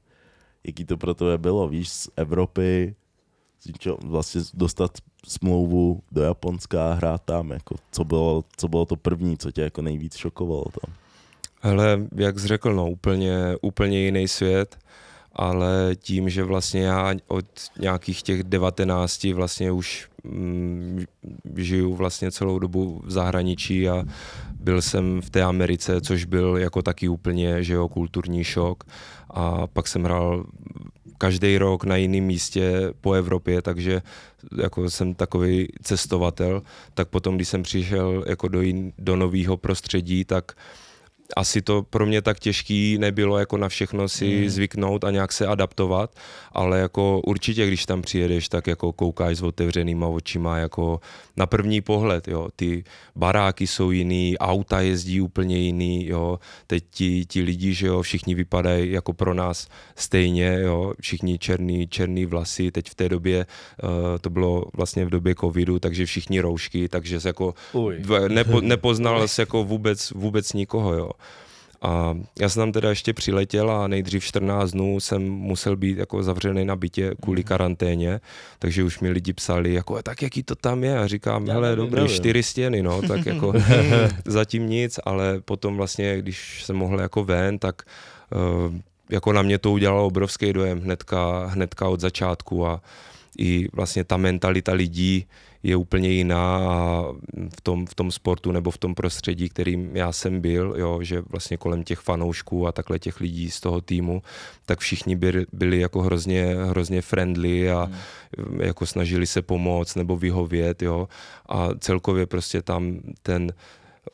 [0.64, 2.96] Jaký to pro tebe bylo, víš, z Evropy,
[4.04, 4.92] vlastně dostat
[5.28, 9.62] smlouvu do Japonska a hrát tam, jako co bylo, co bylo to první, co tě
[9.62, 10.94] jako nejvíc šokovalo tam?
[11.62, 14.78] Hele, jak jsi řekl, no, úplně, úplně jiný svět,
[15.34, 17.46] ale tím, že vlastně já od
[17.80, 21.06] nějakých těch 19 vlastně už mm,
[21.56, 24.04] žiju vlastně celou dobu v zahraničí a
[24.60, 28.84] byl jsem v té Americe, což byl jako taky úplně, že jo, kulturní šok.
[29.30, 30.46] A pak jsem hrál
[31.18, 34.02] každý rok na jiném místě po Evropě, takže
[34.58, 36.62] jako jsem takový cestovatel,
[36.94, 40.52] tak potom, když jsem přišel jako do, jin, do nového prostředí, tak
[41.36, 44.50] asi to pro mě tak těžký nebylo jako na všechno si mm.
[44.50, 46.16] zvyknout a nějak se adaptovat,
[46.52, 51.00] ale jako určitě, když tam přijedeš, tak jako koukáš s otevřenýma očima, jako
[51.38, 52.84] na první pohled, jo, ty
[53.16, 58.36] baráky jsou jiný, auta jezdí úplně jiný, jo, teď ti, ti lidi, že jo, všichni
[58.36, 63.46] vypadají jako pro nás stejně, jo, všichni černý, černý vlasy, teď v té době,
[63.84, 63.90] uh,
[64.22, 68.04] to bylo vlastně v době covidu, takže všichni roušky, takže se jako Uj.
[68.28, 71.12] nepo, nepoznal se jako vůbec, vůbec nikoho, jo.
[71.82, 76.24] A já jsem tam teda ještě přiletěl a nejdřív 14 dnů jsem musel být jako
[76.24, 78.20] zavřený na bytě kvůli karanténě,
[78.60, 81.00] takže už mi lidi psali, jako tak jaký to tam je?
[81.00, 82.16] A říkám, Já hele dobrý, nevím.
[82.16, 83.54] čtyři stěny, no, tak jako
[84.26, 87.82] zatím nic, ale potom vlastně, když jsem mohl jako ven, tak
[88.68, 88.76] uh,
[89.10, 92.82] jako na mě to udělalo obrovský dojem hnedka, hnedka od začátku a
[93.38, 95.26] i vlastně ta mentalita lidí
[95.64, 97.04] je úplně jiná a
[97.58, 101.22] v tom, v tom sportu nebo v tom prostředí, kterým já jsem byl, jo, že
[101.22, 104.22] vlastně kolem těch fanoušků a takhle těch lidí z toho týmu,
[104.66, 107.90] tak všichni byli, byli jako hrozně, hrozně friendly a
[108.38, 108.62] hmm.
[108.62, 111.08] jako snažili se pomoct nebo vyhovět, jo,
[111.50, 113.54] a celkově prostě tam ten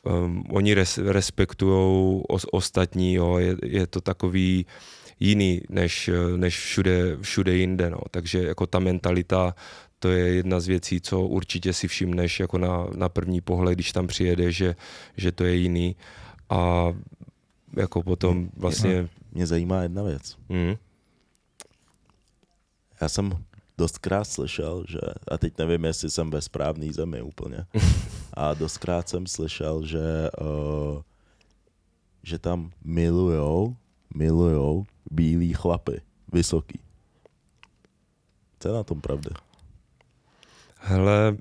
[0.02, 4.66] um, oni res, respektují ostatní, jo, je, je to takový
[5.20, 7.98] jiný než, než všude, všude jinde, no.
[8.10, 9.54] takže jako ta mentalita
[10.06, 13.92] to je jedna z věcí, co určitě si všimneš jako na, na první pohled, když
[13.92, 14.76] tam přijede, že,
[15.16, 15.96] že to je jiný.
[16.50, 16.86] A
[17.76, 19.08] jako potom vlastně...
[19.32, 20.36] Mě zajímá jedna věc.
[20.48, 20.74] Mm,
[23.00, 23.44] Já jsem
[23.78, 27.66] dostkrát slyšel, že, a teď nevím, jestli jsem ve správné zemi úplně,
[28.34, 31.02] a dostkrát jsem slyšel, že, uh,
[32.22, 33.76] že tam milujou,
[34.14, 36.00] milujou bílí chlapy,
[36.32, 36.80] vysoký.
[38.60, 39.30] Co je na tom pravda?
[40.86, 41.36] Hele,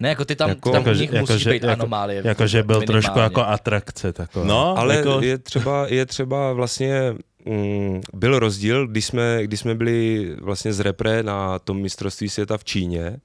[0.00, 2.22] Ne, jako ty tam, Jako- tam u Jakože- nich musí jakože- být jako- anomálie.
[2.24, 3.02] Jakože byl minimálně.
[3.02, 4.44] trošku jako atrakce taková.
[4.46, 9.74] No, ale jako, je třeba, je třeba vlastně mm, byl rozdíl, když jsme, když jsme
[9.74, 13.16] byli vlastně z repre na tom mistrovství světa v Číně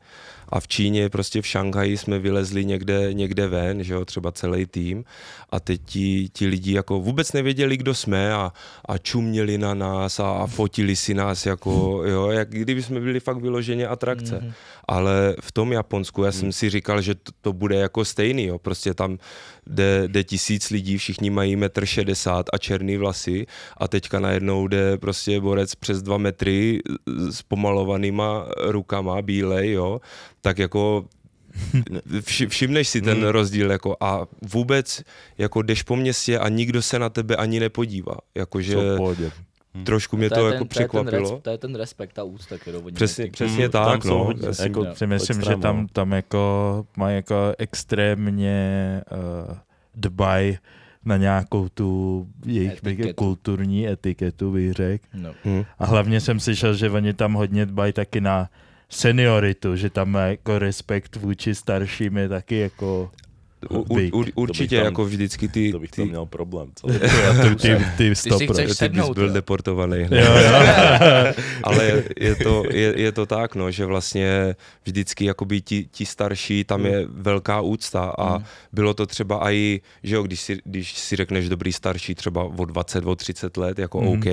[0.49, 4.65] a v Číně, prostě v Šanghaji jsme vylezli někde, někde ven, že jo, třeba celý
[4.65, 5.03] tým
[5.49, 8.53] a teď ti, ti lidi jako vůbec nevěděli, kdo jsme a,
[8.85, 13.19] a čuměli na nás a, a fotili si nás jako, jo, jak kdyby jsme byli
[13.19, 14.39] fakt vyloženě atrakce.
[14.41, 14.53] Mhm.
[14.91, 18.59] Ale v tom Japonsku, já jsem si říkal, že to, to bude jako stejný, jo,
[18.59, 19.17] prostě tam
[19.67, 23.45] jde, jde tisíc lidí, všichni mají metr šedesát a černý vlasy
[23.77, 26.79] a teďka najednou jde prostě borec přes dva metry
[27.29, 30.01] s pomalovanýma rukama, bílej, jo,
[30.41, 31.05] tak jako
[32.21, 35.03] vši, všimneš si ten rozdíl jako a vůbec
[35.37, 38.75] jako jdeš po městě a nikdo se na tebe ani nepodívá, jakože
[39.71, 39.85] pohodě.
[39.85, 41.37] trošku mě to, je jako ten, to je ten překvapilo.
[41.37, 43.31] res- To je ten respekt, ta úcta, kterou oni Přesně, mají.
[43.31, 44.23] přesně Mm, tak, no.
[44.23, 44.85] hodně, Já si- jako.
[44.93, 49.01] Si myslím, že tam, tam jako mají jako extrémně
[49.49, 49.55] uh,
[49.95, 50.57] dbaj
[51.05, 53.13] na nějakou tu jejich Etiketu.
[53.13, 55.05] kulturní etiketu, bych řekl.
[55.13, 55.31] No.
[55.45, 55.63] Hm.
[55.79, 58.49] A hlavně jsem slyšel, že oni tam hodně dbají taky na
[58.89, 63.11] senioritu, že tam má jako respekt vůči starším je taky jako
[63.69, 66.69] U, u, u, bych určitě tam- jako vždycky ty, To bych ty, tam měl problém.
[66.75, 66.87] Co?
[67.43, 68.53] ty, ty, ty si stopro.
[68.53, 69.97] chceš ty bys sednout, byl deportovaný.
[69.99, 70.51] Jo, jo.
[71.63, 76.63] Ale je to, je, je to tak, no, že vlastně vždycky jakoby ti, ti starší,
[76.63, 78.43] tam je velká úcta a Mm.
[78.71, 82.65] bylo to třeba i, že jo, když si, když si řekneš dobrý starší třeba o
[82.65, 84.09] 20, o 30 let, jako Mhm.
[84.09, 84.25] OK,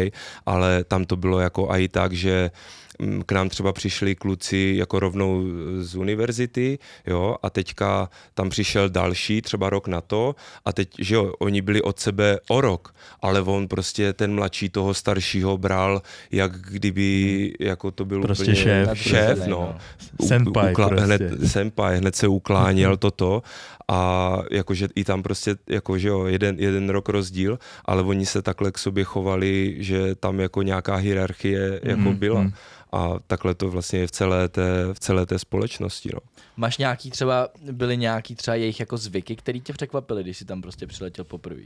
[0.47, 2.86] ale tam to bylo jako i tak, že mm,
[3.27, 5.45] k nám třeba přišli kluci jako rovnou
[5.79, 11.15] z univerzity, jo, a teďka tam přišel další, třeba rok na to, a teď, že
[11.15, 16.03] jo, oni byli od sebe o rok, ale on prostě ten mladší toho staršího bral,
[16.31, 18.99] jak kdyby, jako to byl Prostě úplně šéf.
[18.99, 19.75] šéf, no.
[20.21, 20.27] no.
[20.27, 21.05] Senpai prostě.
[21.05, 23.43] hned, senpai, hned se ukláněl toto
[23.89, 28.73] a jakože i tam prostě, jakože jo, jeden, jeden rok rozdíl, ale oni se takhle
[28.73, 32.41] k sobě chovali, že tam jako nějaká hierarchie jako Mhm, byla.
[32.43, 32.53] mhm.
[32.93, 36.11] a takhle to vlastně je v celé té, v celé té společnosti.
[36.15, 36.21] No.
[36.57, 40.63] Máš nějaký třeba, byly nějaký třeba jejich jako zvyky, který tě překvapily, když jsi tam
[40.63, 41.63] prostě přiletěl poprvé?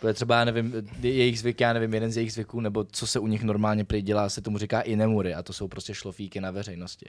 [0.00, 3.18] Protože třeba, já nevím, jejich zvyk, já nevím, jeden z jejich zvyků, nebo co se
[3.18, 6.50] u nich normálně prý dělá, se tomu říká inemury a to jsou prostě šlofíky na
[6.50, 7.06] veřejnosti.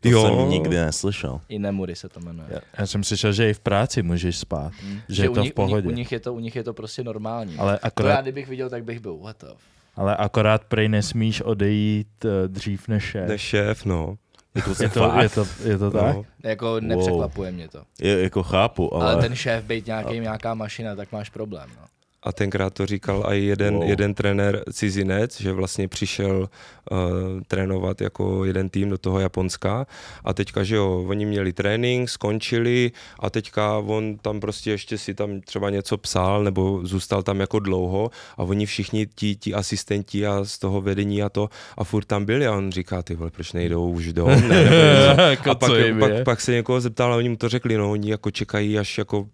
[0.00, 0.22] To Jo.
[0.22, 1.40] jsem nikdy neslyšel.
[1.48, 2.60] Inemury se to jmenuje.
[2.78, 4.72] Já jsem slyšel, že i v práci můžeš spát.
[4.82, 4.98] Hm.
[5.08, 5.88] Že je u to v nich, pohodě.
[5.88, 7.56] U nich, u, nich je to, u nich je to prostě normální.
[7.58, 9.56] Ale to já akorát, kdybych viděl, tak bych byl, what the f-
[9.96, 13.28] ale akorát prej nesmíš odejít eh, dřív než šéf.
[13.28, 14.16] Než šéf, no.
[14.54, 16.16] Je to, je to, je to tak?
[16.16, 16.24] no.
[16.44, 17.82] Jako nepřekvapuje mě to.
[18.00, 21.68] Je, jako chápu, ale, Ale ten šéf být nějaký, nějaká mašina, tak máš problém.
[21.80, 21.86] No.
[22.22, 23.88] A tenkrát to říkal i jeden, Wow.
[23.88, 26.48] jeden trenér cizinec, že vlastně přišel
[26.90, 26.98] uh,
[27.46, 29.86] trénovat jako jeden tým do toho Japonska
[30.24, 35.14] a teďka, že jo, oni měli trénink, skončili a teďka on tam prostě ještě si
[35.14, 40.26] tam třeba něco psal nebo zůstal tam jako dlouho a oni všichni ti, ti asistenti
[40.26, 41.48] a z toho vedení a to
[41.78, 45.54] a furt tam byli a on říká, ty vole, proč nejdou už dom, ne, a
[45.54, 45.72] pak, pak,
[46.10, 46.24] je?
[46.24, 49.26] pak, se někoho zeptal a oni mu to řekli, no oni jako čekají, až jako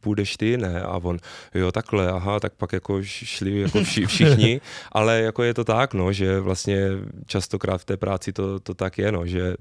[0.00, 0.82] půjdeš ty, ne?
[0.82, 1.18] A on,
[1.54, 4.60] jo, takhle, aha, tak pak jako šli jako vši, všichni,
[4.92, 6.88] ale jako je to tak, no, že vlastně
[7.26, 9.54] častokrát v té práci to, to tak je, no, že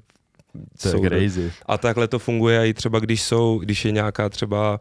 [0.81, 1.51] To je crazy.
[1.65, 4.79] a takhle to funguje i třeba, když jsou, když je nějaká třeba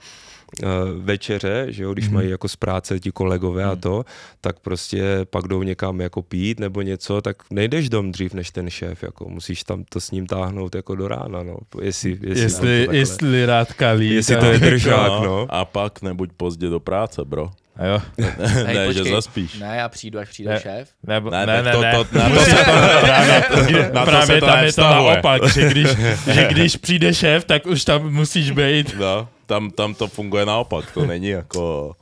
[0.62, 0.68] uh,
[1.04, 2.14] večeře, že jo, když Mhm.
[2.14, 4.04] mají jako z práce ti kolegové a to,
[4.40, 8.70] tak prostě pak jdou někam jako pít nebo něco, tak nejdeš dom dřív než ten
[8.70, 12.88] šéf, jako musíš tam to s ním táhnout jako do rána, no, jestli, jestli, Jestli,
[12.92, 14.14] jestli rád kalí.
[14.14, 15.46] Jestli tak- to je držák, no, no.
[15.48, 17.50] A pak nebuď pozdě do práce, bro.
[17.78, 18.02] A jo.
[18.66, 19.04] Hej, ne, počkej.
[19.04, 19.58] že zaspíš.
[19.58, 20.60] Ne, já přijdu, až přijde Ne.
[20.60, 20.88] šéf.
[21.06, 21.92] Nebo, Ne, ne, tak ne, to- ne.
[21.92, 22.64] to- na to se to-
[23.00, 25.88] právě, na to právě se to tam je to naopak, že když,
[26.34, 28.94] že když přijde šéf, tak už tam musíš být.
[28.98, 31.92] No, tam, tam to funguje naopak, to není jako...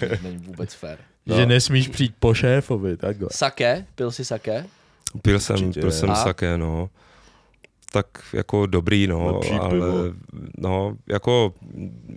[0.00, 0.98] To není vůbec fér.
[1.26, 1.36] No.
[1.36, 3.28] Že nesmíš přijít po šéfovi, takhle.
[3.32, 3.84] Sake?
[3.94, 4.64] Pil si sake?
[5.22, 5.80] Pil jsem, Určitě.
[5.80, 6.88] pil jsem sake, no.
[7.92, 9.92] Tak jako dobrý, no, Lepší ale pivo.
[10.58, 11.54] no, jako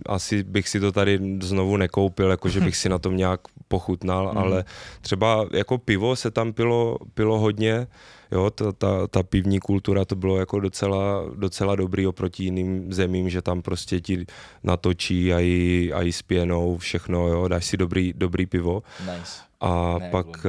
[0.06, 4.26] asi bych si to tady znovu nekoupil, jako že bych si na tom nějak pochutnal,
[4.28, 4.38] Mhm.
[4.38, 4.64] ale
[5.00, 7.86] třeba jako pivo se tam pilo, pilo hodně,
[8.32, 13.28] jo, ta, ta, ta pivní kultura to bylo jako docela, docela dobrý oproti jiným zemím,
[13.30, 14.26] že tam prostě ti
[14.62, 18.82] natočí a i, a i s pěnou všechno, jo, dáš si dobrý, dobrý pivo.
[19.00, 19.32] Nice.
[19.60, 20.46] A Ne, pak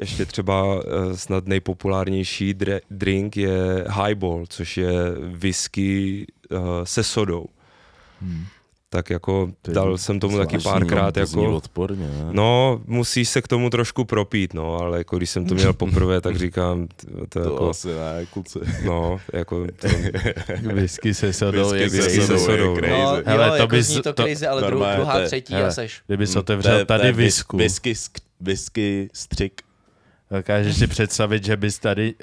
[0.00, 4.92] ještě třeba eh, snad nejpopulárnější dre- drink je highball, což je
[5.32, 7.46] whisky uh, se sodou.
[8.22, 8.44] Hmm.
[8.90, 11.56] Tak jako To je dal jsem tomu taky Zvláštní, párkrát to jako...
[11.56, 12.26] odporně, ne?
[12.30, 16.20] No, musíš se k tomu trošku propít, no, ale jako když jsem to měl poprvé,
[16.20, 18.58] tak říkám, t- to, to jako, asi ne, kluci.
[18.84, 19.88] no, jako to,
[20.74, 22.80] Whisky se sodou je Whisky se sodou no.
[22.80, 22.92] crazy.
[23.02, 25.52] No, Hele, jo, to jako bys- zní to to- crazy, ale druhá, to je- třetí
[25.54, 25.68] hele.
[25.68, 26.02] a seš.
[26.06, 29.62] Kdybys To otevřel je- to tady Whisky, sk- whisky střik.
[30.30, 32.14] Dokážeš si představit, že bys tady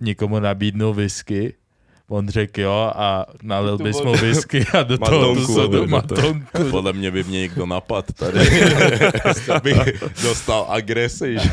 [0.00, 1.54] nikomu nabídnul whisky,
[2.08, 6.70] on řekl jo a nalil bys mu whisky a do toho tu sodu do matonku.
[6.70, 8.38] Podle mě by mě někdo napad tady.
[9.62, 11.50] bych dostal agresi, že?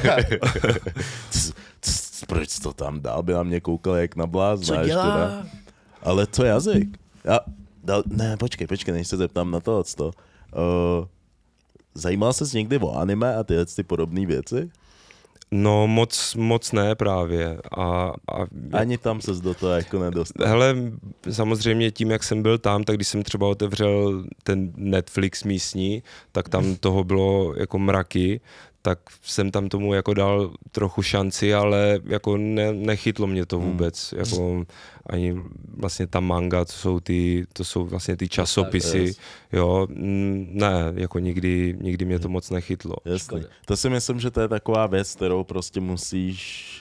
[1.29, 3.23] C- c- Proč to tam dal?
[3.23, 4.65] By na mě koukal jak na blázna.
[4.65, 5.45] Co ještě, dělá?
[6.03, 6.97] Ale co jazyk?
[7.23, 7.39] Já,
[7.83, 9.83] dal, ne, počkej, počkej, než se zeptám na to.
[10.01, 10.11] Uh,
[11.95, 14.69] zajímal ses někdy o anime a tyhle ty podobné věci?
[15.51, 17.57] No moc, moc ne právě.
[17.77, 20.47] A, a Ani tam ses do toho jako nedostal.
[20.47, 20.75] Hele,
[21.31, 26.49] samozřejmě tím, jak jsem byl tam, tak když jsem třeba otevřel ten Netflix místní, tak
[26.49, 28.41] tam toho bylo jako mraky,
[28.85, 33.65] tak jsem tam tomu jako dal trochu šanci, ale jako ne, nechytlo mě to Hmm.
[33.71, 34.65] vůbec, jako
[35.05, 35.41] ani
[35.77, 39.15] vlastně ta manga, to jsou ty, to jsou vlastně ty časopisy,
[39.53, 42.95] jo, ne, jako nikdy, nikdy mě to moc nechytlo.
[43.05, 43.41] Jasný.
[43.65, 46.71] To si myslím, že to je taková věc, kterou prostě musíš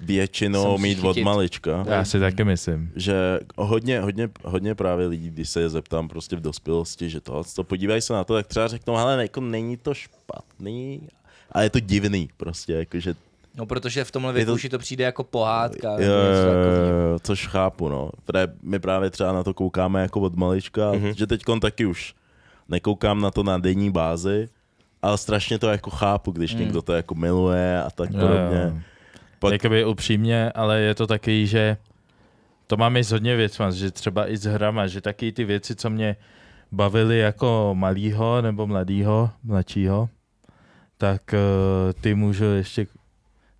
[0.00, 1.84] většinou mít od malička.
[1.88, 2.92] Já si taky myslím.
[2.96, 7.42] že hodně, hodně, hodně právě lidí, když se je zeptám prostě v dospělosti, že to,
[7.56, 11.08] to podívají se na to, tak třeba řeknou, hele, jako není to špatný,
[11.52, 13.14] ale je to divný prostě, jakože,
[13.56, 15.88] No, protože v tomhle věku to- to přijde jako pohádka.
[15.90, 16.86] jo, takového.
[17.12, 18.10] jo, což chápu, no.
[18.24, 21.04] Protože my právě třeba na to koukáme jako od malička, Mhm.
[21.04, 21.14] mm-hmm.
[21.16, 22.14] že teď taky už
[22.68, 24.48] nekoukám na to na denní bázi,
[25.02, 26.58] ale strašně to jako chápu, když Mm.
[26.58, 26.64] mm.
[26.64, 28.60] někdo to jako miluje a tak Jo, podobně.
[28.74, 28.78] jo.
[29.38, 31.76] Pak- Jakoby upřímně, ale je to taky, že
[32.66, 35.74] to mám i s hodně věcma, že třeba i s hrama, že taky ty věci,
[35.76, 36.16] co mě
[36.72, 40.08] bavily jako malýho nebo mladýho, mladšího,
[41.00, 42.86] tak uh, ty můžu ještě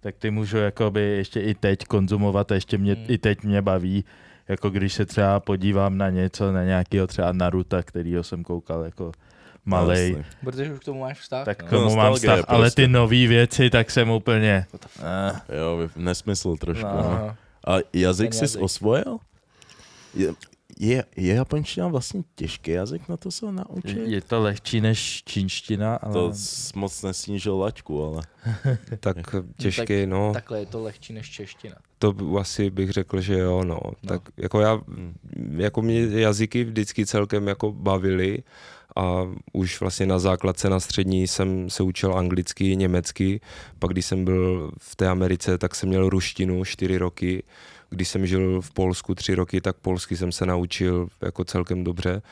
[0.01, 3.05] tak ty můžu jakoby ještě i teď konzumovat a ještě mě, Hmm.
[3.09, 4.05] i teď mě baví,
[4.49, 9.13] jako když se třeba podívám na něco, na nějakého třeba Naruta, kterýho jsem koukal jako
[9.65, 10.25] malej, Jasně.
[10.45, 11.45] Protože už k tomu máš vztah.
[11.45, 11.69] tak no.
[11.69, 12.83] k tomu mám Nostalgie vztah, ale prostě.
[12.83, 14.67] ty nové věci, tak jsem úplně...
[15.03, 16.87] Eh, Jo, nesmysl trošku.
[16.87, 17.11] No, No.
[17.11, 17.37] no.
[17.67, 19.19] A jazyk jsi osvojil?
[20.15, 20.29] Je,
[20.81, 23.99] je, je japonština vlastně těžký jazyk na to se naučit?
[24.07, 26.13] je to lehčí než čínština, ale...
[26.13, 26.33] To
[26.75, 28.23] moc nesnížil laťku, ale
[29.01, 29.17] Tak
[29.57, 30.33] těžký, no.
[30.33, 31.77] Takhle je to lehčí než čeština.
[31.99, 33.81] To asi bych řekl, že jo, no.
[34.07, 34.81] Tak jako já,
[35.57, 38.43] jako mě jazyky vždycky celkem jako bavily
[38.97, 43.41] a už vlastně na základce na střední jsem se učil anglicky, německy,
[43.79, 47.43] pak když jsem byl v té Americe, tak jsem měl ruštinu čtyři roky,
[47.91, 52.23] když jsem žil v Polsku tři roky, tak polsky jsem se naučil jako celkem dobře.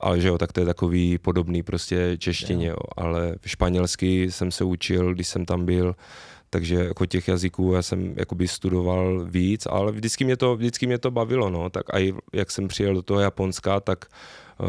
[0.00, 2.76] Ale že jo, tak to je takový podobný prostě češtině, jo.
[2.96, 5.94] ale španělsky jsem se učil, když jsem tam byl,
[6.50, 10.98] takže jako těch jazyků já jsem jakoby studoval víc, ale vždycky mě to, vždycky mě
[10.98, 14.04] to bavilo, no, tak i jak jsem přijel do toho Japonska, tak
[14.58, 14.66] uh,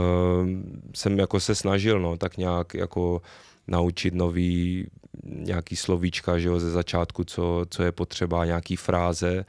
[0.95, 3.21] jsem jako se snažil, no, tak nějak jako
[3.67, 4.87] naučit nový
[5.23, 9.45] nějaký slovíčka, že jo, ze začátku, co, co je potřeba, nějaký fráze,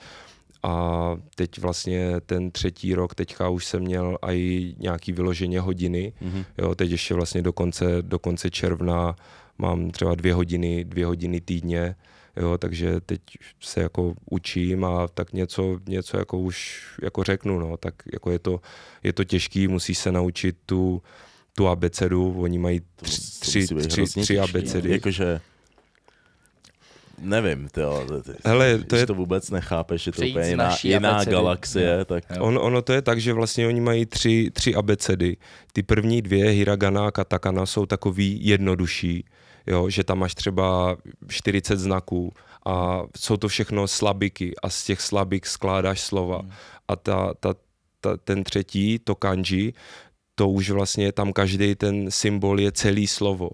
[0.63, 6.13] a teď vlastně ten třetí rok, teďka už jsem měl i nějaký vyloženě hodiny.
[6.21, 6.45] Mhm.
[6.59, 9.17] Jo, teď ještě vlastně do konce, do konce června
[9.59, 11.97] mám třeba dvě hodiny, dvě hodiny týdně.
[12.37, 13.21] Jo, takže teď
[13.61, 18.39] se jako učím a tak něco, něco jako už jako řeknu, no, tak jako je
[18.39, 18.61] to,
[19.03, 21.03] je to těžký, musí se naučit tu,
[21.57, 24.89] tu abecedu, oni mají tři, tři, tři, tři abecedy.
[24.89, 24.95] no.
[24.95, 25.41] Jakože,
[27.23, 30.89] nevím, ty, ale ty, Hele, to je- to vůbec nechápeš, že to úplně jiná, naší
[30.89, 31.31] jiná abecedy.
[31.31, 32.25] galaxie, tak.
[32.41, 35.37] On, ono to je tak, že vlastně oni mají tři, tři abecedy.
[35.73, 39.25] Ty první dvě, hiragana a katakana, jsou takový jednodušší,
[39.67, 40.97] jo, že tam máš třeba
[41.29, 42.33] 40 znaků
[42.67, 46.39] a jsou to všechno slabiky a z těch slabik skládáš slova.
[46.39, 46.51] Hmm.
[46.89, 47.55] A ta, ta,
[48.01, 49.73] ta, ten třetí, to kanji,
[50.35, 53.51] to už vlastně tam každý ten symbol je celý slovo.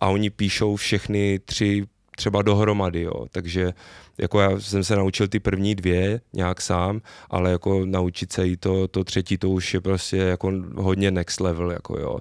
[0.00, 1.84] A oni píšou všechny tři
[2.22, 3.26] třeba dohromady, jo.
[3.32, 3.72] Takže
[4.18, 7.00] jako já jsem se naučil ty první dvě nějak sám,
[7.30, 11.40] ale jako naučit se i to, to třetí, to už je prostě jako hodně next
[11.40, 12.18] level, jako jo.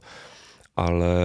[0.75, 1.15] Ale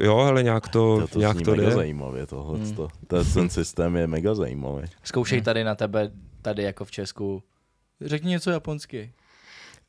[0.00, 1.70] jo, ale nějak to, to, to nějak to mega jde.
[1.70, 2.58] zajímavě tohle.
[2.58, 2.74] Hmm.
[2.74, 2.88] To,
[3.34, 4.82] ten systém je mega zajímavý.
[5.04, 6.10] Zkoušej tady na tebe,
[6.42, 7.42] tady jako v Česku.
[8.00, 9.12] Řekni něco japonsky.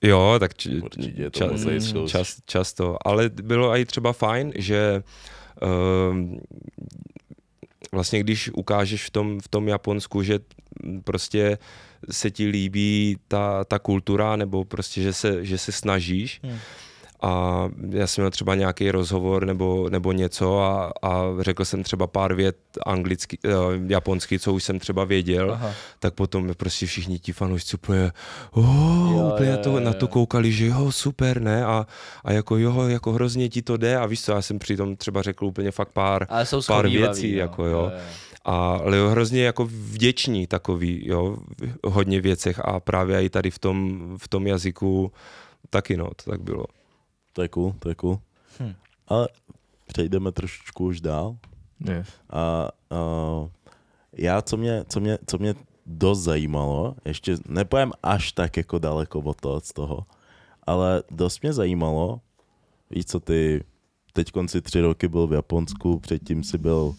[0.02, 2.18] Jo, tak č, Určitě to ča, musí zkoušet.
[2.18, 2.98] čas, často.
[3.06, 5.04] Ale bylo i třeba fajn, že
[6.12, 6.40] um,
[7.92, 10.40] vlastně když ukážeš v tom, v tom Japonsku, že
[11.04, 11.58] prostě
[12.12, 16.58] se ti líbí ta, ta kultura, nebo prostě, že se, že se snažíš, Hmm.
[17.24, 22.08] A já jsem měl třeba nějaký rozhovor nebo, nebo něco a, a řekl jsem třeba
[22.08, 23.52] pár vět anglicky, uh,
[23.88, 25.72] japonsky, co už jsem třeba věděl, Aha.
[26.00, 28.12] tak potom prostě všichni ti fanoušci úplně,
[28.52, 28.66] oh,
[29.12, 31.88] Jo, úplně jo, to, jo, na to koukali, že jo, super, ne, a,
[32.24, 35.22] a jako jo, jako hrozně ti to jde a víš co, já jsem přitom třeba
[35.22, 36.28] řekl úplně fakt pár,
[36.68, 37.40] pár věcí, no.
[37.40, 37.92] jako jo.
[38.46, 41.38] a, ale jo, hrozně jako vděční takový, jo,
[41.84, 45.12] v hodně věcech a právě i tady v tom, v tom jazyku
[45.70, 46.66] taky, no, to tak bylo.
[47.34, 48.20] To je cool, to je cool.
[48.60, 48.74] Hm.
[49.08, 49.28] Ale
[49.88, 51.38] přejdeme trošičku už dál.
[51.80, 52.08] Yes.
[52.30, 53.50] A uh,
[54.14, 55.56] já, co mě, co, mě, co mě
[55.86, 60.06] dost zajímalo, ještě nepojem až tak jako daleko od toho, z toho,
[60.68, 62.22] ale dost mě zajímalo,
[62.90, 63.64] víš co, ty
[64.14, 66.96] teď konci tři roky byl v Japonsku, předtím si byl,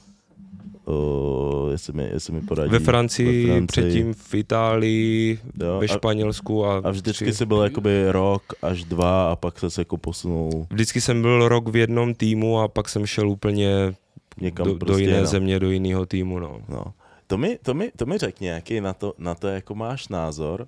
[0.86, 2.70] uh, jestli, mi, jestli mi poradí.
[2.70, 3.66] Ve Francii, ve Francii.
[3.66, 8.84] předtím v Itálii, Jo, ve Španělsku a, A vždycky tři- jsi byl jakoby rok až
[8.84, 12.88] dva a pak se jako posunul Vždycky jsem byl rok v jednom týmu a pak
[12.88, 13.94] jsem šel úplně
[14.40, 15.26] někam do, prostě do jiné jinam.
[15.26, 16.60] země, do jiného týmu, no.
[16.68, 16.84] No.
[17.26, 20.66] To mi, to mi, to mi řekni, jaký na to, na to jako máš názor.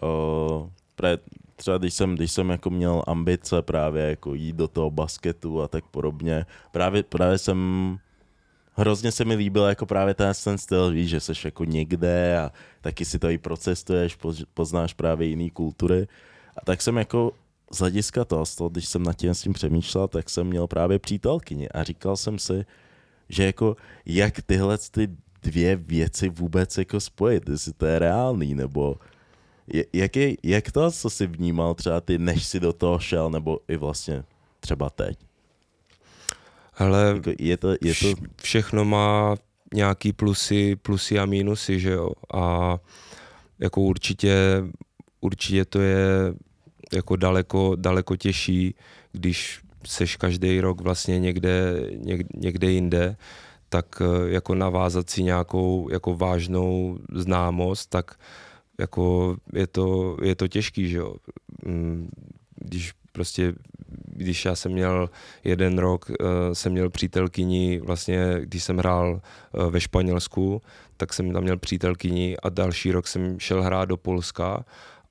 [0.00, 1.18] O, pre,
[1.56, 5.68] třeba když jsem, když jsem jako měl ambice právě jako jít do toho basketu a
[5.68, 7.58] tak podobně, právě, právě jsem
[8.74, 12.52] hrozně se mi líbil jako právě ten, ten styl, víš, že jsi jako někde a
[12.80, 16.06] taky si to i procestuješ, poz- poznáš právě jiný kultury.
[16.56, 17.32] A tak jsem jako
[17.72, 20.98] z hlediska toho, toho, když jsem nad tím s tím přemýšlel, tak jsem měl právě
[20.98, 22.64] přítelkyni a říkal jsem si,
[23.28, 25.08] že jako jak tyhle ty
[25.42, 28.96] dvě věci vůbec jako spojit, jestli to je reálný, nebo
[29.92, 33.58] jak, je, jak to, co jsi vnímal třeba ty, než si do toho šel, nebo
[33.68, 34.24] i vlastně
[34.60, 35.18] třeba teď?
[36.72, 39.36] Hele, Jako je to, je to, vš, všechno má
[39.74, 42.10] nějaký plusy, plusy a mínusy, že jo.
[42.34, 42.78] A
[43.58, 44.34] jako určitě,
[45.20, 46.34] určitě to je
[46.92, 48.74] jako daleko, daleko těžší,
[49.12, 53.16] když seš každý rok vlastně někde, někde, někde jinde,
[53.68, 58.14] tak eh, jako navázat si nějakou jako vážnou známost, tak
[58.80, 61.14] jako je to, je to těžký, že jo.
[61.66, 62.10] Mm,
[62.54, 63.54] Když prostě
[64.22, 65.10] když já jsem měl
[65.44, 66.16] jeden rok, uh,
[66.52, 69.20] jsem měl přítelkyni, vlastně když jsem hrál
[69.52, 70.62] uh, ve Španělsku,
[70.96, 74.64] tak jsem tam měl přítelkyni a další rok jsem šel hrát do Polska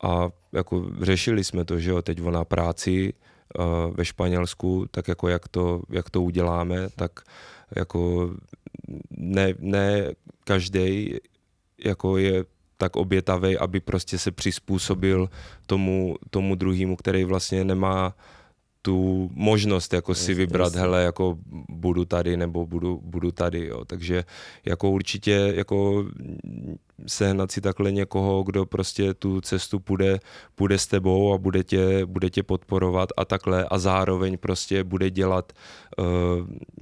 [0.04, 3.14] a jako řešili jsme to, že jo, teď ona práci
[3.60, 7.12] uh, ve Španělsku, tak jako jak to, jak to uděláme, tak
[7.76, 8.32] jako
[9.12, 10.12] ne, ne
[10.44, 11.16] každý
[11.86, 12.46] jako je
[12.82, 15.30] tak obětavý, aby prostě se přizpůsobil
[15.66, 18.16] tomu, tomu druhému, který vlastně nemá
[18.82, 21.38] tu možnost jako si vybrat, hele, jako
[21.70, 23.86] budu tady nebo budu, budu tady, jo.
[23.86, 24.24] Takže
[24.66, 26.06] jako určitě jako
[27.08, 30.20] sehnat si takhle někoho, kdo prostě tu cestu půjde,
[30.56, 35.10] půjde s tebou a bude tě, bude tě podporovat a takhle a zároveň prostě bude
[35.10, 35.54] dělat
[35.98, 36.06] uh,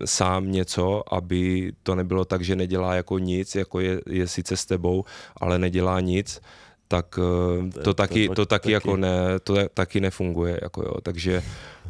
[0.05, 4.65] sám něco, aby to nebylo tak, že nedělá jako nic, jako je, je sice s
[4.65, 5.03] tebou,
[5.37, 6.41] ale nedělá nic,
[6.87, 10.93] tak uh, to, to, taky, to, to taky, jako ne, to taky nefunguje, jako jo,
[11.03, 11.43] takže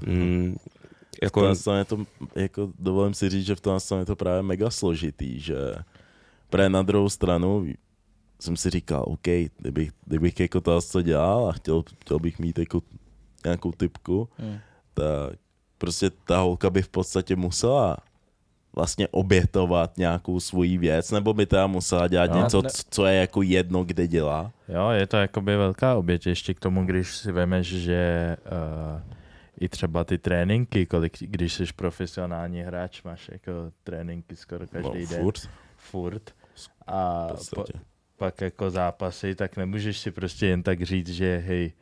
[0.05, 0.55] mm,
[1.23, 1.55] jako...
[1.55, 5.39] V je to, jako dovolím si říct, že v tom je to právě mega složitý,
[5.39, 5.55] že
[6.49, 7.65] právě na druhou stranu
[8.39, 9.27] jsem si říkal, OK,
[9.57, 12.81] kdybych, kdybych jako to co dělal a chtěl, chtěl bych mít jako
[13.45, 14.57] nějakou typku, hmm.
[14.93, 15.39] tak
[15.77, 17.97] prostě ta holka by v podstatě musela
[18.75, 22.69] vlastně obětovat nějakou svoji věc, nebo by teda musela dělat no, něco, ne...
[22.89, 24.51] co je jako jedno, kde dělá?
[24.69, 29.15] Jo, je to jakoby velká oběť, ještě k tomu, když si vemeš, že uh,
[29.59, 33.51] i třeba ty tréninky, kolik, když jsi profesionální hráč, máš jako
[33.83, 35.21] tréninky skoro každý no, den.
[35.21, 35.49] Furt.
[35.77, 36.35] Furt.
[36.87, 37.65] A po,
[38.17, 41.73] pak jako zápasy, tak nemůžeš si prostě jen tak říct, že hej,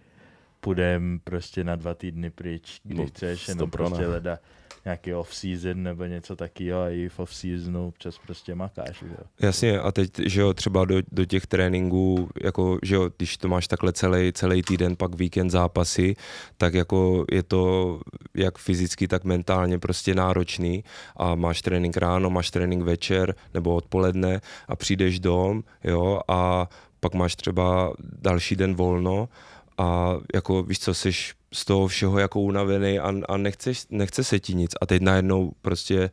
[0.59, 4.39] půjdem prostě na dva týdny pryč, když no, chceš, jenom prostě leda
[4.87, 9.01] nějaký off-season nebo něco takového a i v off-seasonu občas prostě makáš.
[9.01, 9.17] Jo.
[9.41, 13.47] Jasně a teď, že jo, třeba do, do těch tréninků, jako, že jo, když to
[13.47, 16.15] máš takhle celý, celý týden, pak víkend zápasy,
[16.57, 17.99] tak jako je to
[18.33, 20.83] jak fyzicky, tak mentálně prostě náročný
[21.15, 27.13] a máš trénink ráno, máš trénink večer nebo odpoledne a přijdeš dom, jo, a pak
[27.13, 29.29] máš třeba další den volno
[29.77, 31.11] a jako víš co, jsi
[31.53, 35.51] z toho všeho jako unavený a, a nechceš, nechce se ti nic a teď najednou
[35.61, 36.09] prostě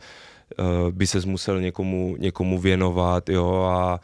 [0.59, 4.01] uh, by ses musel někomu, někomu věnovat, jo, a...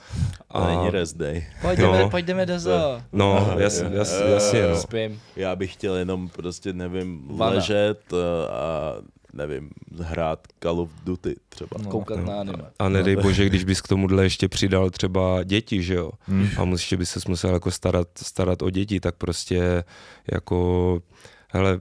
[0.51, 0.61] a...
[0.61, 1.47] To není rest day.
[1.63, 3.03] Pojďme, no, pojďme do zoo.
[3.13, 4.77] No, jasně, jasně, jasně, no.
[4.77, 5.21] Spím.
[5.37, 7.55] Já bych chtěl jenom prostě, nevím, Vana.
[7.55, 8.95] ležet eh, a
[9.33, 9.71] nevím,
[10.01, 11.77] hrát Call of Duty třeba.
[11.83, 12.25] No, Koukat no.
[12.25, 12.71] na anime.
[12.79, 16.11] A nedej bože, když bys k tomuhle ještě přidal třeba děti, že jo?
[16.27, 16.49] Hmm.
[16.59, 19.85] A ještě by se musel jako starat, starat o děti, tak prostě
[20.33, 21.03] jako,
[21.49, 21.81] hele,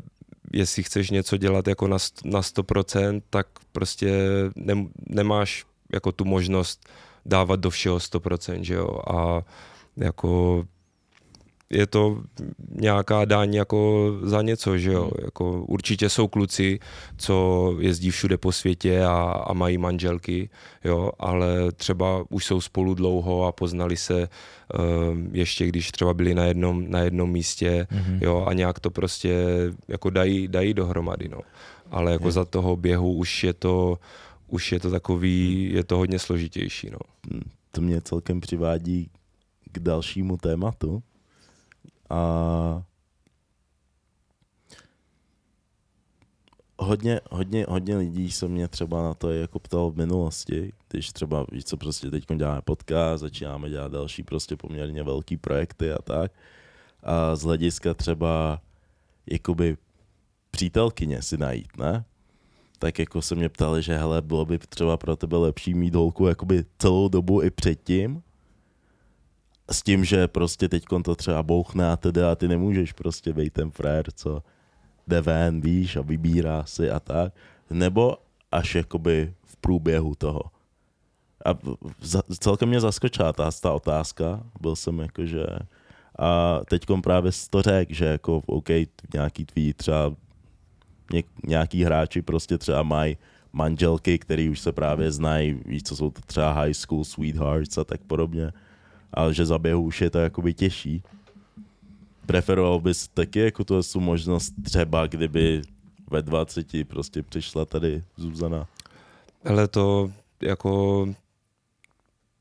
[0.53, 4.11] jestli chceš něco dělat jako na, na 100%, tak prostě
[4.55, 6.89] ne, nemáš jako tu možnost
[7.25, 8.99] dávat do všeho 100%, že jo?
[9.13, 9.41] A
[9.97, 10.63] jako
[11.69, 12.21] je to
[12.71, 15.01] nějaká daň jako za něco, že jo.
[15.01, 15.25] Hmm.
[15.25, 16.79] Jako určitě jsou kluci,
[17.17, 20.49] co jezdí všude po světě a, a mají manželky,
[20.83, 26.33] jo, ale třeba už jsou spolu dlouho a poznali se uh, ještě, když třeba byli
[26.33, 28.19] na jednom, na jednom místě, mm-hmm.
[28.21, 29.45] jo, a nějak to prostě
[29.87, 31.39] jako dají, dají dohromady, no.
[31.91, 32.31] Ale jako je.
[32.31, 33.97] za toho běhu už je to,
[34.47, 36.99] už je to takový, je to hodně složitější, no.
[37.31, 37.41] Hmm,
[37.71, 39.09] to mě celkem přivádí
[39.71, 41.03] k dalšímu tématu,
[42.09, 42.83] a
[46.77, 51.45] hodně, hodně, hodně lidí se mě třeba na to jako ptal v minulosti, když třeba,
[51.51, 56.31] víš co, prostě teď děláme podcast, začínáme dělat další prostě poměrně velký projekty a tak.
[57.03, 58.61] A z hlediska třeba
[59.31, 59.77] jakoby
[60.51, 62.05] přítelkyně si najít, ne?
[62.79, 66.27] Tak jako se mě ptali, že hele, bylo by třeba pro tebe lepší mít holku
[66.27, 68.23] jakoby celou dobu i předtím,
[69.71, 73.53] s tím, že prostě teď to třeba bouchne a teda a ty nemůžeš prostě být
[73.53, 74.43] ten frér, co
[75.07, 77.33] jde ven, víš, a vybírá si a tak,
[77.69, 78.17] nebo
[78.51, 80.41] až jakoby v průběhu toho.
[81.45, 81.49] A
[82.39, 85.45] celkem mě zaskočila ta, ta otázka, byl jsem jakože,
[86.19, 88.69] a teď právě to řekl, že jako OK,
[89.13, 90.15] nějaký tvý třeba
[91.47, 93.17] nějaký hráči prostě třeba mají
[93.53, 97.83] manželky, který už se právě znají, víš, co jsou to třeba high school sweethearts a
[97.83, 98.51] tak podobně
[99.13, 101.03] ale že za běhu už je to jakoby těžší.
[102.25, 105.61] Preferoval bys taky jako tu možnost třeba, kdyby
[106.11, 108.67] ve 20 prostě přišla tady Zuzana?
[109.45, 111.07] Ale to jako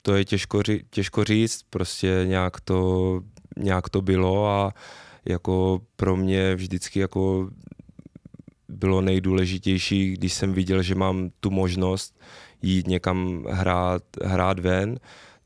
[0.03, 3.21] to je těžko, ří, těžko říct, prostě nějak to,
[3.57, 4.75] nějak to bylo a
[5.25, 7.51] jako pro mě vždycky jako
[8.69, 12.21] bylo nejdůležitější, když jsem viděl, že mám tu možnost
[12.62, 14.99] jít někam hrát, hrát ven,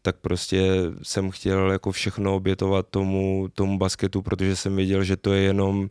[0.03, 0.73] tak prostě
[1.03, 5.91] jsem chtěl jako všechno obětovat tomu, tomu basketu, protože jsem věděl, že to je jenom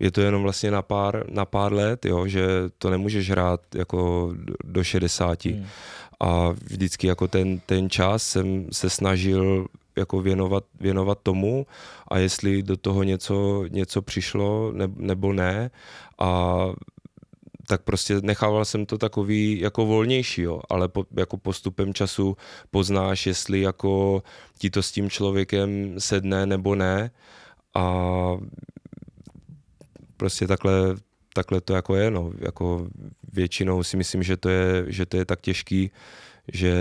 [0.00, 2.46] je to jenom vlastně na pár, na pár let, jo, že
[2.78, 5.44] to nemůžeš hrát jako do- do 60.
[5.44, 5.66] Hmm.
[6.20, 11.66] A vždycky jako ten, ten čas jsem se snažil jako věnovat, věnovat tomu
[12.08, 15.70] a jestli do toho něco, něco přišlo ne, nebo ne
[16.18, 16.56] a
[17.70, 20.60] tak prostě nechával jsem to takový jako volnější, jo.
[20.70, 22.36] ale po, jako postupem času
[22.70, 24.22] poznáš, jestli jako
[24.58, 27.10] ti to s tím člověkem sedne nebo ne
[27.74, 27.84] a
[30.16, 30.96] prostě takhle,
[31.34, 32.32] takhle to jako je, no.
[32.38, 32.88] Jako
[33.32, 35.90] většinou si myslím, že to je, že to je tak těžký,
[36.52, 36.74] že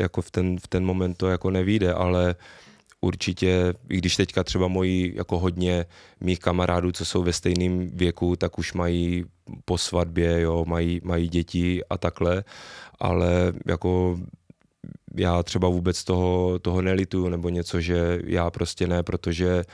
[0.00, 2.34] jako v ten, v ten moment to jako nevíde, ale
[3.04, 5.86] určitě, i když teďka třeba moji jako hodně
[6.20, 9.24] mých kamarádů, co jsou ve stejném věku, tak už mají
[9.64, 12.44] po svatbě, jo, mají, mají děti a takhle,
[13.00, 14.18] ale jako
[15.16, 19.64] já třeba vůbec toho, toho nelituju, nebo něco, že já prostě ne, protože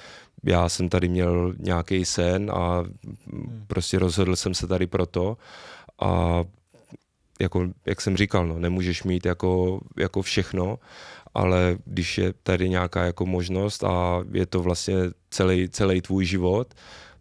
[0.45, 2.85] já jsem tady měl nějaký sen a
[3.67, 5.37] prostě rozhodl jsem se tady proto.
[6.01, 6.45] A
[7.41, 10.79] jako, jak jsem říkal, no, nemůžeš mít jako, jako všechno,
[11.35, 14.95] ale když je tady nějaká jako možnost a je to vlastně
[15.31, 16.75] celý, celý tvůj život,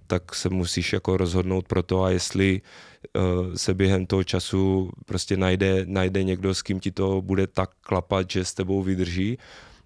[0.07, 5.37] tak se musíš jako rozhodnout pro to a jestli uh, se během toho času prostě
[5.37, 9.37] najde, najde někdo, s kým ti to bude tak klapat, že s tebou vydrží,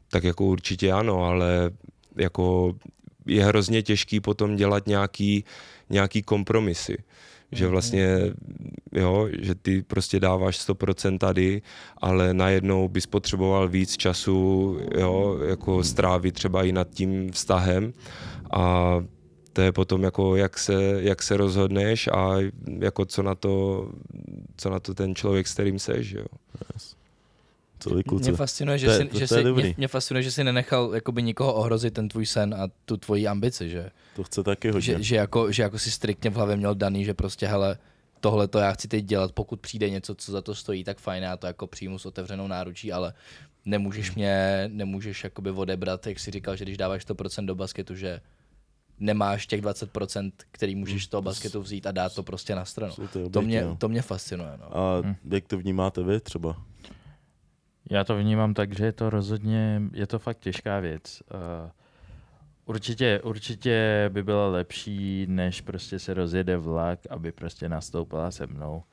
[0.09, 1.71] tak jako určitě ano, ale
[2.15, 2.75] jako
[3.25, 5.43] je hrozně těžký potom dělat nějaký,
[5.89, 6.97] nějaký kompromisy.
[7.53, 8.19] Že vlastně,
[8.91, 11.61] jo, že ty prostě dáváš 100% tady,
[11.97, 17.93] ale najednou bys potřeboval víc času, jo, jako strávit třeba i nad tím vztahem
[18.51, 18.95] a
[19.53, 22.35] to je potom jako, jak se, jak se rozhodneš a
[22.79, 23.87] jako co na to,
[24.57, 26.25] co na to ten člověk, s kterým seš, jo.
[26.77, 27.02] Co
[27.89, 28.29] vy kluci?
[28.29, 30.91] Mě fascinuje, že To je- to- že to si, mě, mě fascinuje, že si nenechal
[30.95, 34.81] jakoby nikoho ohrozit ten tvůj sen a tu tvoji ambici, že, To chce taky hodně.
[34.81, 37.77] že, že, jako, že jako si striktně v hlavě měl daný, že prostě hele,
[38.19, 41.23] tohle to já chci teď dělat, pokud přijde něco, co za to stojí, tak fajn,
[41.23, 43.13] já to jako přijmu s otevřenou náručí, ale
[43.65, 48.21] nemůžeš mě, nemůžeš jakoby odebrat, jak jsi říkal, že když dáváš 100% do basketu, že
[48.99, 52.93] nemáš těch 20%, který můžeš z toho basketu vzít a dát to prostě na stranu.
[53.13, 53.75] To oběti, mě, no.
[53.75, 54.51] to mě fascinuje.
[54.59, 54.77] No.
[54.77, 55.15] A Hm.
[55.31, 56.57] jak to vnímáte vy třeba?
[57.89, 61.23] Já to vnímám tak, že je to rozhodně, je to fakt těžká věc.
[61.33, 61.69] Uh,
[62.65, 68.83] určitě, určitě by bylo lepší, než prostě se rozjede vlak, aby prostě nastoupila se mnou.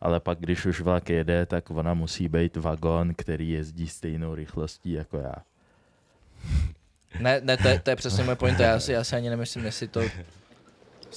[0.00, 4.92] Ale pak, když už vlak jede, tak ona musí být vagon, který jezdí stejnou rychlostí
[4.92, 5.34] jako já.
[7.20, 9.64] Ne, ne to, je, to je přesně můj point, já si, já si ani nemyslím,
[9.64, 10.00] jestli to...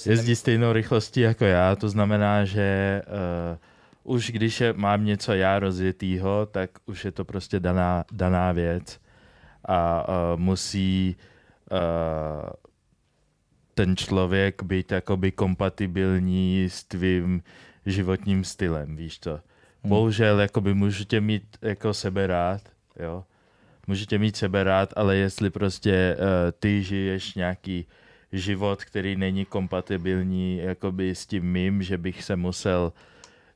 [0.06, 3.58] Jezdí stejnou rychlostí jako já, to znamená, že uh,
[4.04, 9.00] už když je, mám něco já rozjetýho, tak už je to prostě daná, daná věc
[9.64, 11.16] a uh, musí
[11.72, 12.50] uh,
[13.74, 17.42] ten člověk být jakoby kompatibilní s tvým
[17.86, 19.40] životním stylem, víš co.
[19.84, 22.60] Bohužel, jakoby můžete mít jako sebe rád,
[23.00, 23.24] jo.
[23.86, 26.24] Můžete mít sebe rád, ale jestli prostě uh,
[26.58, 27.86] ty žiješ nějaký
[28.32, 32.92] život, který není kompatibilní jakoby s tím mým, že bych se musel,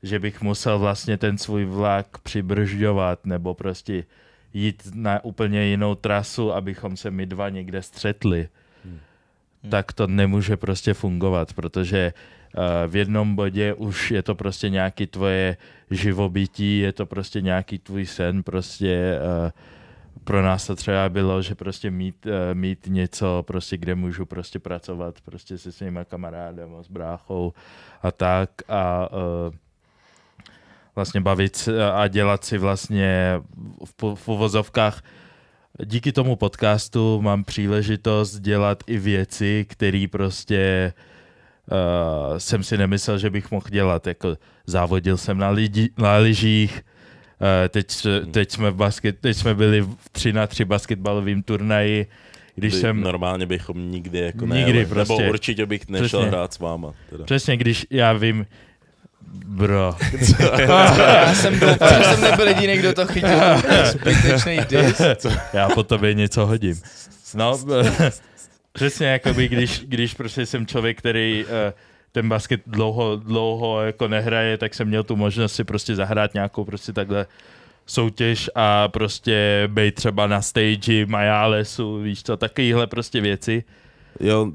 [0.03, 4.03] že bych musel vlastně ten svůj vlak přibržďovat nebo prostě
[4.53, 8.49] jít na úplně jinou trasu, abychom se my dva někde střetli,
[8.85, 8.99] Hmm.
[9.69, 12.13] tak to nemůže prostě fungovat, protože
[12.57, 15.57] uh, v jednom bodě už je to prostě nějaký tvoje
[15.91, 19.51] živobytí, je to prostě nějaký tvůj sen, prostě uh,
[20.23, 24.59] pro nás to třeba bylo, že prostě mít, uh, mít něco, prostě kde můžu prostě
[24.59, 27.53] pracovat prostě se svýma kamarádem, s bráchou
[28.01, 29.53] a tak a uh,
[30.99, 33.41] vlastně bavit a dělat si vlastně
[34.01, 35.03] v, v uvozovkách
[35.85, 40.93] díky tomu podcastu mám příležitost dělat i věci, které prostě
[41.71, 44.07] uh, jsem si nemyslel, že bych mohl dělat.
[44.07, 49.37] Jako závodil jsem na, lidi, na lyžích, uh, teď, se- teď, jsme v basket, teď
[49.37, 52.07] jsme byli v 3 na 3 basketbalovým turnaji,
[52.55, 53.01] když jsem...
[53.01, 55.17] Normálně bychom nikdy jako Nikdy nejeli, prostě.
[55.17, 56.25] Nebo určitě bych nešel Přesně.
[56.25, 56.93] hrát s váma.
[57.09, 57.23] Teda.
[57.23, 58.45] Přesně, když já vím,
[59.33, 59.95] bro,
[60.59, 63.39] Já jsem doufal, že jsem nebyl jediný, kdo to chytil.
[63.85, 65.01] Zbytečný dis.
[65.53, 66.81] já po tobě něco hodím.
[67.35, 67.59] No,
[68.71, 71.49] přesně jakoby, když, když prostě jsem člověk, který uh,
[72.11, 76.65] ten basket dlouho, dlouho jako nehraje, tak jsem měl tu možnost si prostě zahrát nějakou
[76.65, 77.25] prostě takhle
[77.85, 83.63] soutěž a prostě být třeba na stage Majálesu, víš co, takovýhle prostě věci.
[84.19, 84.51] Jo,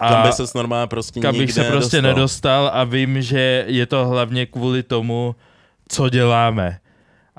[0.00, 2.14] A tam by ses normálně prostě kam bych se prostě nedostal.
[2.14, 5.34] nedostal a vím, že je to hlavně kvůli tomu,
[5.88, 6.78] co děláme.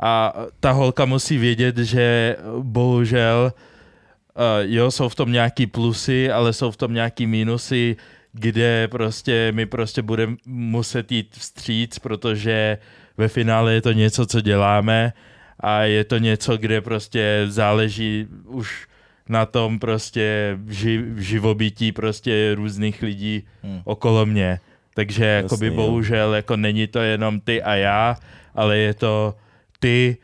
[0.01, 6.53] A ta holka musí vědět, že bohužel uh, jo, jsou v tom nějaký plusy, ale
[6.53, 7.95] jsou v tom nějaký mínusy.
[8.34, 12.78] kde prostě my prostě budeme muset jít vstříc, protože
[13.17, 15.13] ve finále je to něco, co děláme
[15.59, 18.88] a je to něco, kde prostě záleží už
[19.30, 23.82] na tom prostě ži, živobytí prostě různých lidí Hmm.
[23.86, 24.59] okolo mě.
[24.93, 25.86] Takže jakoby Jasný, jo.
[25.86, 28.15] bohužel jako není to jenom ty a já,
[28.55, 29.36] ale je to
[29.80, 30.17] ty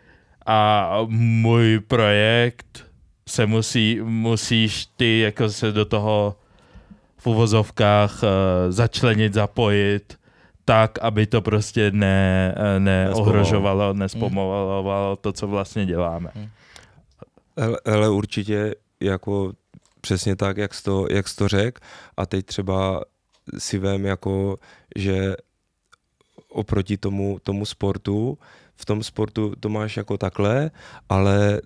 [0.46, 2.86] a můj projekt
[3.28, 6.36] se musí, musíš ty jako se do toho
[7.18, 8.30] v uvozovkách uh,
[8.70, 10.18] začlenit, zapojit
[10.66, 16.32] tak, aby to prostě ne, eh, neohrožovalo, nespomalovalo to, co vlastně děláme.
[17.58, 19.54] Hele, hele, určitě jako
[20.02, 21.82] přesně tak, jak jsi to, jak jsi to řekl.
[22.18, 23.04] A teď třeba
[23.58, 24.60] si vem jako,
[24.96, 25.36] že
[26.50, 28.38] oproti tomu, tomu sportu,
[28.76, 30.72] v tom sportu to máš jako takhle,
[31.10, 31.62] ale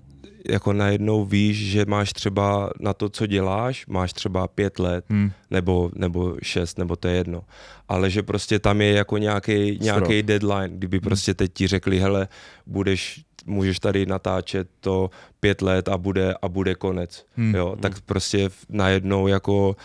[0.49, 5.31] jako najednou víš, že máš třeba na to, co děláš, máš třeba pět let, Hmm.
[5.51, 7.41] nebo, nebo šest, nebo to je jedno.
[7.87, 12.27] Ale že prostě tam je jako nějaký, nějaký deadline, kdyby prostě teď ti řekli, hele,
[12.65, 17.25] budeš, můžeš tady natáčet to pět let a bude, a bude konec.
[17.37, 17.55] Hmm.
[17.55, 19.75] Jo, tak prostě v- najednou jako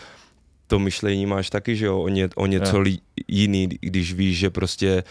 [0.67, 2.97] to myšlení máš taky, že jo, o, ně, o něco li,
[3.27, 5.03] jiný, když víš, že prostě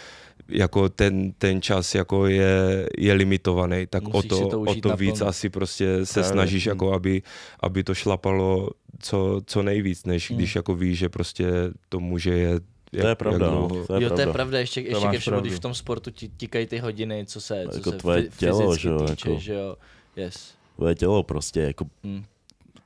[0.51, 4.75] jako ten, ten čas jako je, je limitovaný, tak o Musíš to, si to o
[4.75, 6.33] to víc asi prostě se Právě.
[6.33, 6.71] snažíš Hmm.
[6.71, 7.23] jako, aby,
[7.61, 10.39] aby to šlapalo co, co nejvíc, než Hmm.
[10.39, 11.47] když jako víš, že prostě
[11.89, 12.63] to může jet
[13.01, 13.53] To je pravda, no.
[13.69, 13.87] dlouho.
[13.87, 14.33] To je jo, to je pravda.
[14.33, 17.65] pravda, ještě, ještě ke všemu, když v tom sportu ti tikají ty hodiny, co se,
[17.71, 19.77] co Jako se tvoje tělo, fyzicky že jo, týče, jako- že jo.
[20.17, 20.55] Yes.
[20.77, 22.25] Tvoje tělo prostě, jako Hm.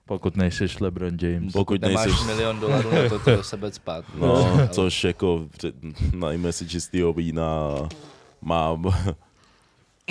[0.06, 1.52] Pokud nejsi LeBron James.
[1.52, 4.04] Pokud Nemáš nejsi- milion dolarů na to, to do sebe spát.
[4.18, 5.46] No, Ale- což jako,
[6.14, 7.70] najme si čistýho vína,
[8.42, 8.84] mám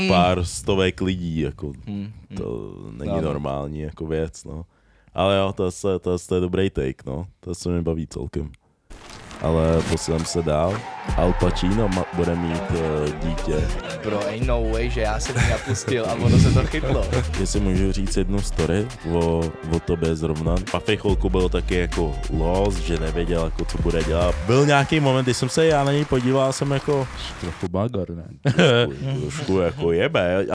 [0.07, 2.35] pár stovek lidí, jako Hm, hm.
[2.37, 3.21] to není No, no.
[3.21, 4.65] normální jako věc, no.
[5.13, 7.27] Ale jo, to, je, to, je- to je dobrý take, no.
[7.39, 8.51] To se mi baví celkem.
[9.43, 10.79] Ale posuneme se dál.
[11.17, 13.67] Al Pacino ma, bude mít uh, dítě.
[14.03, 17.05] Bro, ain't no way, že já jsem ji napustil a ono se to chytlo.
[17.39, 19.19] Jestli můžu říct jednu story o,
[19.75, 20.55] o tobě zrovna.
[20.71, 24.35] Pafej chvilku byl taky jako lost, že nevěděl, jako, co bude dělat.
[24.47, 27.07] Byl nějaký moment, kdy jsem se já na něj podíval, jsem jako
[27.41, 28.23] Trochu bagor, ne?
[28.53, 30.45] trošku, trošku jako jebe.